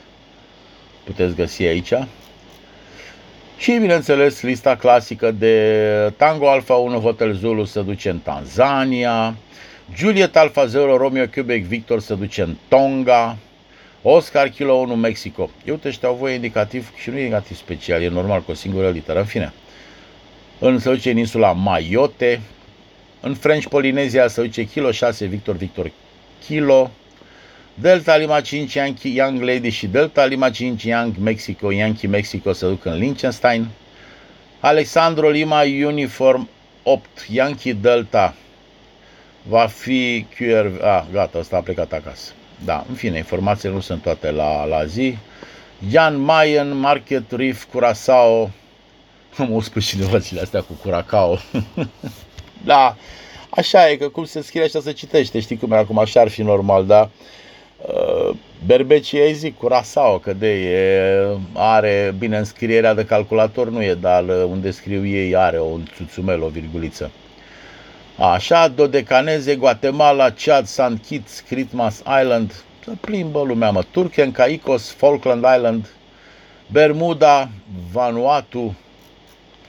Puteți 1.04 1.34
găsi 1.34 1.62
aici. 1.62 1.92
Și, 3.56 3.78
bineînțeles, 3.80 4.42
lista 4.42 4.76
clasică 4.76 5.30
de 5.30 6.12
Tango 6.16 6.50
Alpha 6.50 6.74
1 6.74 6.98
Hotel 6.98 7.32
Zulu 7.32 7.64
se 7.64 7.82
duce 7.82 8.10
în 8.10 8.18
Tanzania, 8.18 9.36
Juliet 9.94 10.36
Alpha 10.36 10.66
0 10.66 10.96
Romeo 10.96 11.26
Quebec 11.26 11.64
Victor 11.64 12.00
se 12.00 12.14
duce 12.14 12.42
în 12.42 12.54
Tonga, 12.68 13.36
Oscar 14.02 14.48
Kilo 14.48 14.72
1 14.72 14.94
Mexico. 14.94 15.50
Eu 15.64 15.74
uite, 15.74 15.88
ăștia 15.88 16.08
au 16.08 16.14
voie 16.14 16.34
indicativ 16.34 16.92
și 16.96 17.10
nu 17.10 17.16
e 17.16 17.20
indicativ 17.20 17.56
special, 17.56 18.02
e 18.02 18.08
normal 18.08 18.42
cu 18.42 18.50
o 18.50 18.54
singură 18.54 18.90
literă, 18.90 19.18
în 19.18 19.24
fine. 19.24 19.52
În 20.62 20.78
se 20.78 20.90
duce 20.90 21.10
în 21.10 21.16
insula 21.16 21.52
Mayotte, 21.52 22.40
în 23.20 23.34
French 23.34 23.66
Polinezia 23.68 24.28
se 24.28 24.40
duce 24.40 24.64
Kilo 24.64 24.90
6 24.90 25.26
Victor 25.26 25.56
Victor 25.56 25.90
Kilo, 26.44 26.90
Delta 27.74 28.16
Lima 28.16 28.40
5 28.40 28.74
Yankee 28.74 29.12
Young 29.12 29.42
Lady 29.42 29.68
și 29.68 29.86
Delta 29.86 30.24
Lima 30.24 30.50
5 30.50 30.82
Young 30.82 31.14
Mexico, 31.16 31.72
Yankee 31.72 32.08
Mexico 32.08 32.52
se 32.52 32.66
duc 32.66 32.84
în 32.84 32.98
Liechtenstein. 32.98 33.66
Alexandro 34.60 35.28
Lima 35.28 35.62
Uniform 35.84 36.48
8 36.82 37.06
Yankee 37.30 37.72
Delta 37.72 38.34
va 39.42 39.66
fi 39.66 40.26
QR... 40.34 40.82
Ah, 40.82 41.02
gata, 41.12 41.38
ăsta 41.38 41.56
a 41.56 41.60
plecat 41.60 41.92
acasă. 41.92 42.32
Da, 42.64 42.84
în 42.88 42.94
fine, 42.94 43.16
informațiile 43.16 43.74
nu 43.74 43.80
sunt 43.80 44.02
toate 44.02 44.30
la, 44.30 44.64
la 44.64 44.84
zi. 44.84 45.16
Jan 45.88 46.16
Mayen, 46.16 46.76
Market 46.76 47.32
Reef, 47.32 47.64
Curaçao. 47.64 48.50
Am 49.38 49.60
spus 49.60 49.86
cineva 49.86 50.18
zilele 50.18 50.44
astea 50.44 50.60
cu 50.60 50.72
Curacao. 50.82 51.38
da, 52.64 52.96
așa 53.50 53.90
e, 53.90 53.96
că 53.96 54.08
cum 54.08 54.24
se 54.24 54.42
scrie 54.42 54.62
așa 54.62 54.80
se 54.80 54.92
citește, 54.92 55.40
știi 55.40 55.58
cum 55.58 55.72
e 55.72 55.76
acum, 55.76 55.98
așa 55.98 56.20
ar 56.20 56.28
fi 56.28 56.42
normal, 56.42 56.86
da? 56.86 57.10
Uh, 57.86 58.36
Berbecii 58.66 59.18
ei 59.18 59.32
zic 59.32 59.56
Curaçao, 59.56 60.20
că 60.22 60.32
de 60.32 60.52
e, 60.52 61.36
are, 61.52 62.14
bine, 62.18 62.38
înscrierea 62.38 62.94
de 62.94 63.04
calculator 63.04 63.70
nu 63.70 63.82
e, 63.82 63.94
dar 63.94 64.24
uh, 64.24 64.44
unde 64.48 64.70
scriu 64.70 65.06
ei 65.06 65.36
are 65.36 65.58
o 65.58 65.78
țuțumel, 65.96 66.42
o 66.42 66.48
virguliță. 66.48 67.10
Așa, 68.18 68.68
Dodecaneze, 68.68 69.54
Guatemala, 69.54 70.30
Chad, 70.30 70.66
St. 70.66 70.98
Kitts, 71.06 71.40
Christmas 71.40 72.02
Island, 72.22 72.64
să 72.84 72.90
plimbă 73.00 73.42
lumea, 73.42 73.70
mă, 73.70 73.82
Turken, 73.90 74.32
Caicos, 74.32 74.90
Falkland 74.90 75.44
Island, 75.56 75.88
Bermuda, 76.66 77.48
Vanuatu, 77.92 78.74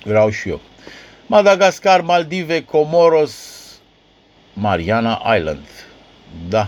vreau 0.04 0.30
și 0.30 0.50
eu. 0.50 0.60
Madagascar, 1.26 2.02
Maldive, 2.02 2.64
Comoros, 2.64 3.56
Mariana 4.54 5.22
Island. 5.38 5.66
Da. 6.50 6.68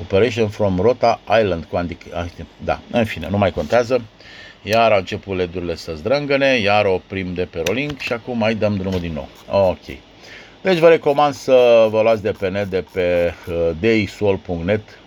Operation 0.00 0.48
from 0.48 0.80
Rota 0.80 1.20
Island. 1.40 1.64
Cu 1.64 1.76
antic- 1.76 2.12
da, 2.64 2.80
în 2.90 3.04
fine, 3.04 3.28
nu 3.28 3.38
mai 3.38 3.50
contează. 3.50 4.02
Iar 4.62 4.92
au 4.92 4.98
început 4.98 5.36
ledurile 5.36 5.74
să 5.74 5.94
zdrângăne, 5.94 6.58
iar 6.58 6.84
oprim 6.84 7.34
de 7.34 7.44
pe 7.44 7.62
rolling 7.66 7.98
și 7.98 8.12
acum 8.12 8.38
mai 8.38 8.54
dăm 8.54 8.76
drumul 8.76 9.00
din 9.00 9.12
nou. 9.12 9.28
Ok. 9.50 9.84
Deci 10.62 10.78
vă 10.78 10.88
recomand 10.88 11.34
să 11.34 11.86
vă 11.90 12.02
luați 12.02 12.22
de 12.22 12.32
pe 12.32 12.48
net 12.48 12.66
de 12.66 12.84
pe 12.92 13.34
uh, 13.48 13.70
dxol.net 13.80 14.98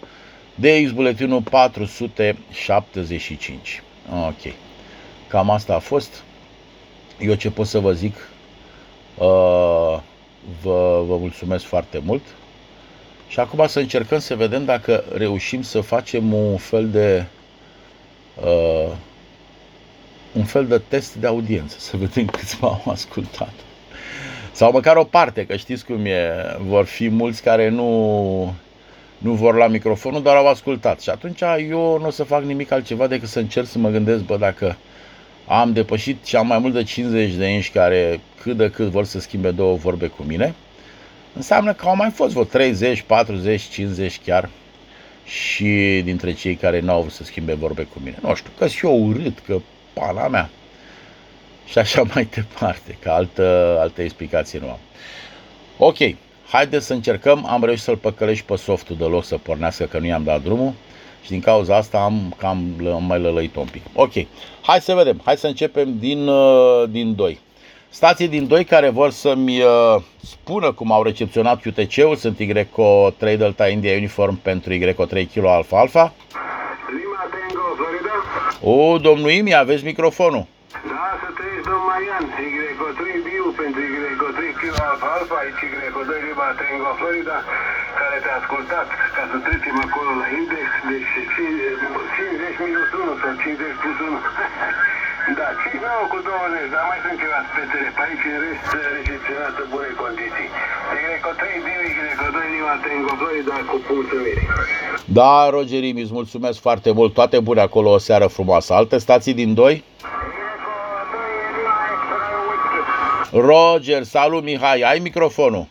DX 0.56 0.92
buletinul 0.92 1.42
475. 1.42 3.82
Ok. 4.26 4.54
Cam 5.28 5.50
asta 5.50 5.76
a 5.76 5.80
fost. 5.80 6.24
Eu 7.20 7.34
ce 7.34 7.52
pot 7.52 7.68
să 7.68 7.80
vă 7.80 7.94
zic, 7.94 8.16
uh, 9.18 10.00
vă, 10.62 11.04
vă 11.08 11.18
mulțumesc 11.18 11.66
foarte 11.66 12.02
mult. 12.06 12.24
Și 13.28 13.40
acum 13.40 13.68
să 13.68 13.80
încercăm 13.80 14.20
să 14.20 14.36
vedem 14.36 14.66
dacă 14.66 15.04
reușim 15.14 15.62
să 15.62 15.82
facem 15.82 16.34
un 16.34 16.58
fel 16.58 16.90
de 16.90 17.26
uh, 18.44 18.92
un 20.34 20.44
fel 20.44 20.68
de 20.68 20.82
test 20.88 21.16
de 21.16 21.28
audiență, 21.28 21.76
să 21.80 21.98
vedem 21.98 22.26
câți 22.38 22.58
m-au 22.62 22.84
ascultat. 22.86 23.54
Sau 24.52 24.72
măcar 24.72 24.96
o 24.96 25.04
parte, 25.04 25.46
că 25.46 25.56
știți 25.56 25.86
cum 25.86 26.06
e, 26.06 26.32
vor 26.60 26.86
fi 26.86 27.10
mulți 27.10 27.42
care 27.42 27.70
nu, 27.70 28.54
nu 29.18 29.34
vor 29.34 29.56
la 29.56 29.68
microfonul, 29.68 30.22
dar 30.22 30.36
au 30.36 30.48
ascultat. 30.48 31.02
Și 31.02 31.10
atunci 31.10 31.42
eu 31.70 31.98
nu 32.00 32.06
o 32.06 32.10
să 32.10 32.24
fac 32.24 32.44
nimic 32.44 32.72
altceva 32.72 33.08
decât 33.08 33.30
să 33.30 33.40
încerc 33.40 33.68
să 33.68 33.78
mă 33.78 33.90
gândesc, 33.90 34.24
bă, 34.24 34.38
dacă 34.38 34.78
am 35.52 35.74
depășit 35.74 36.26
și 36.26 36.36
am 36.36 36.48
mai 36.48 36.58
mult 36.58 36.74
de 36.74 36.84
50 36.84 37.34
de 37.34 37.46
inși 37.46 37.72
care 37.72 38.20
cât 38.42 38.58
de 38.58 38.70
cât 38.70 38.88
vor 38.88 39.06
să 39.06 39.20
schimbe 39.20 39.52
două 39.52 39.76
vorbe 39.76 40.08
cu 40.08 40.24
mine, 40.24 40.54
înseamnă 41.36 41.74
că 41.74 41.88
au 41.88 41.96
mai 41.96 42.10
fost 42.10 42.32
vreo 42.32 42.44
30, 42.44 43.02
40, 43.02 43.62
50 43.62 44.20
chiar 44.26 44.50
și 45.26 46.02
dintre 46.04 46.34
cei 46.34 46.56
care 46.56 46.80
nu 46.80 46.92
au 46.92 47.00
vrut 47.00 47.14
să 47.14 47.24
schimbe 47.24 47.54
vorbe 47.54 47.84
cu 47.84 48.00
mine. 48.04 48.18
Nu 48.22 48.36
știu, 48.36 48.52
că 48.58 48.68
și 48.68 48.86
eu 48.86 49.08
urât, 49.08 49.40
că 49.40 49.60
pana 49.94 50.28
mea. 50.28 50.50
Și 51.66 51.78
așa 51.78 52.04
mai 52.14 52.28
departe, 52.36 52.98
că 53.00 53.10
altă, 53.10 53.78
altă 53.80 54.02
explicație 54.02 54.60
nu 54.60 54.70
am. 54.70 54.80
Ok, 55.78 55.98
haideți 56.50 56.86
să 56.86 56.94
încercăm. 56.94 57.46
Am 57.46 57.64
reușit 57.64 57.84
să-l 57.84 57.98
păcălești 57.98 58.46
pe 58.46 58.56
softul 58.56 58.98
de 58.98 59.04
loc 59.04 59.24
să 59.24 59.38
pornească, 59.38 59.86
că 59.86 60.00
nu 60.00 60.06
i-am 60.06 60.24
dat 60.24 60.42
drumul. 60.42 60.74
Și 61.24 61.30
din 61.30 61.40
cauza 61.40 61.76
asta 61.76 61.98
am 61.98 62.34
cam 62.38 62.58
am 62.94 63.04
mai 63.04 63.20
lălăit 63.20 63.56
un 63.56 63.68
pic. 63.72 63.82
Ok, 63.94 64.12
hai 64.62 64.82
să 64.82 64.94
vedem. 64.94 65.22
Hai 65.26 65.38
să 65.38 65.48
începem 65.48 65.98
din, 66.00 66.28
uh, 66.28 66.84
din 66.90 67.16
2. 67.16 67.40
Stații 67.90 68.28
din 68.28 68.48
2 68.48 68.64
care 68.64 68.90
vor 68.90 69.10
să-mi 69.12 69.62
uh, 69.62 70.02
spună 70.22 70.72
cum 70.72 70.92
au 70.92 71.04
recepționat 71.04 71.66
UTC-ul 71.66 72.16
sunt 72.16 72.40
YCO 72.40 73.10
3 73.18 73.38
Delta 73.38 73.68
India 73.68 73.96
Uniform 73.96 74.36
pentru 74.42 74.74
YCO 74.74 75.06
3 75.06 75.26
Kilo 75.26 75.50
Alpha 75.50 75.80
Alpha. 75.80 76.14
Lima 77.00 77.24
Tango, 77.34 77.66
Florida. 77.80 78.16
O, 78.74 78.98
domnul 79.08 79.30
Imi, 79.40 79.56
aveți 79.56 79.84
microfonul. 79.92 80.46
Da, 80.92 81.06
să 81.22 81.30
trăiți, 81.38 81.66
domn 81.70 81.84
Marian. 81.90 82.26
YCO3 82.70 83.02
Biu 83.28 83.46
pentru 83.62 83.82
YCO3 84.10 84.40
Kilo 84.60 84.80
Alpha 84.90 85.10
Alpha, 85.18 85.36
aici 85.44 85.62
YCO2 85.88 86.12
Lima 86.28 86.50
Tango, 86.60 86.92
Florida, 87.00 87.38
care 87.48 87.89
te-a 88.24 88.36
ascultat 88.42 88.88
ca 89.16 89.24
să 89.32 89.38
trecem 89.46 89.78
acolo 89.86 90.12
la 90.22 90.28
index, 90.40 90.68
deci 90.92 91.12
50 91.36 92.66
minus 92.66 92.90
1 93.04 93.14
sau 93.22 93.32
50 93.44 93.82
plus 93.82 93.98
1. 94.08 94.20
Da, 95.40 95.48
59 95.64 96.14
cu 96.14 96.20
20, 96.28 96.74
dar 96.74 96.84
mai 96.92 97.00
sunt 97.04 97.18
ceva 97.24 97.40
spețele 97.50 97.90
pe 97.98 98.02
aici, 98.06 98.26
în 98.34 98.38
rest 98.44 98.68
recepționată 98.98 99.62
bune 99.74 99.92
condiții. 100.04 100.50
YCO3 101.14 101.44
Biu, 101.66 101.82
YCO2 102.10 102.38
Lima 102.56 102.76
Tango, 102.84 103.14
Florida, 103.20 103.56
cu 103.70 103.76
mulțumiri. 103.90 104.42
Da, 105.18 105.34
Roger 105.56 105.84
Imi, 105.84 106.02
îți 106.06 106.18
mulțumesc 106.20 106.58
foarte 106.68 106.92
mult. 106.98 107.12
Toate 107.14 107.38
bune 107.48 107.62
acolo, 107.62 107.90
o 107.92 107.98
seară 108.08 108.28
frumoasă. 108.28 108.74
Alte 108.74 108.98
stații 108.98 109.34
din 109.42 109.54
2? 109.54 109.84
Roger, 113.32 114.04
salut 114.04 114.44
Mihai, 114.44 114.82
ai 114.82 115.00
microfonul. 115.00 115.66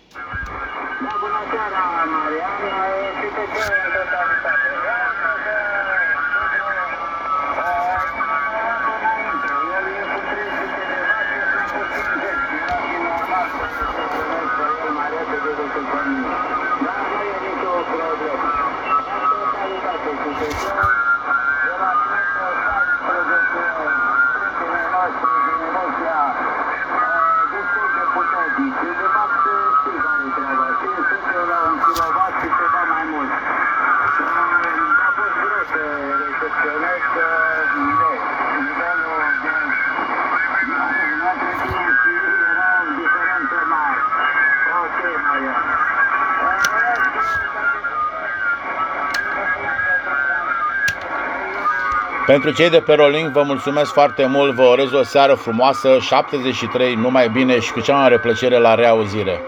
Pentru 52.38 52.56
cei 52.56 52.70
de 52.70 52.80
pe 52.80 52.94
Rolling, 52.94 53.30
vă 53.30 53.42
mulțumesc 53.42 53.92
foarte 53.92 54.26
mult, 54.26 54.54
vă 54.54 54.62
urez 54.62 54.92
o 54.92 55.02
seară 55.02 55.34
frumoasă, 55.34 55.98
73, 56.00 56.94
numai 56.94 57.28
bine 57.28 57.60
și 57.60 57.72
cu 57.72 57.80
cea 57.80 57.92
mai 57.92 58.02
mare 58.02 58.18
plăcere 58.18 58.58
la 58.58 58.74
reauzire. 58.74 59.40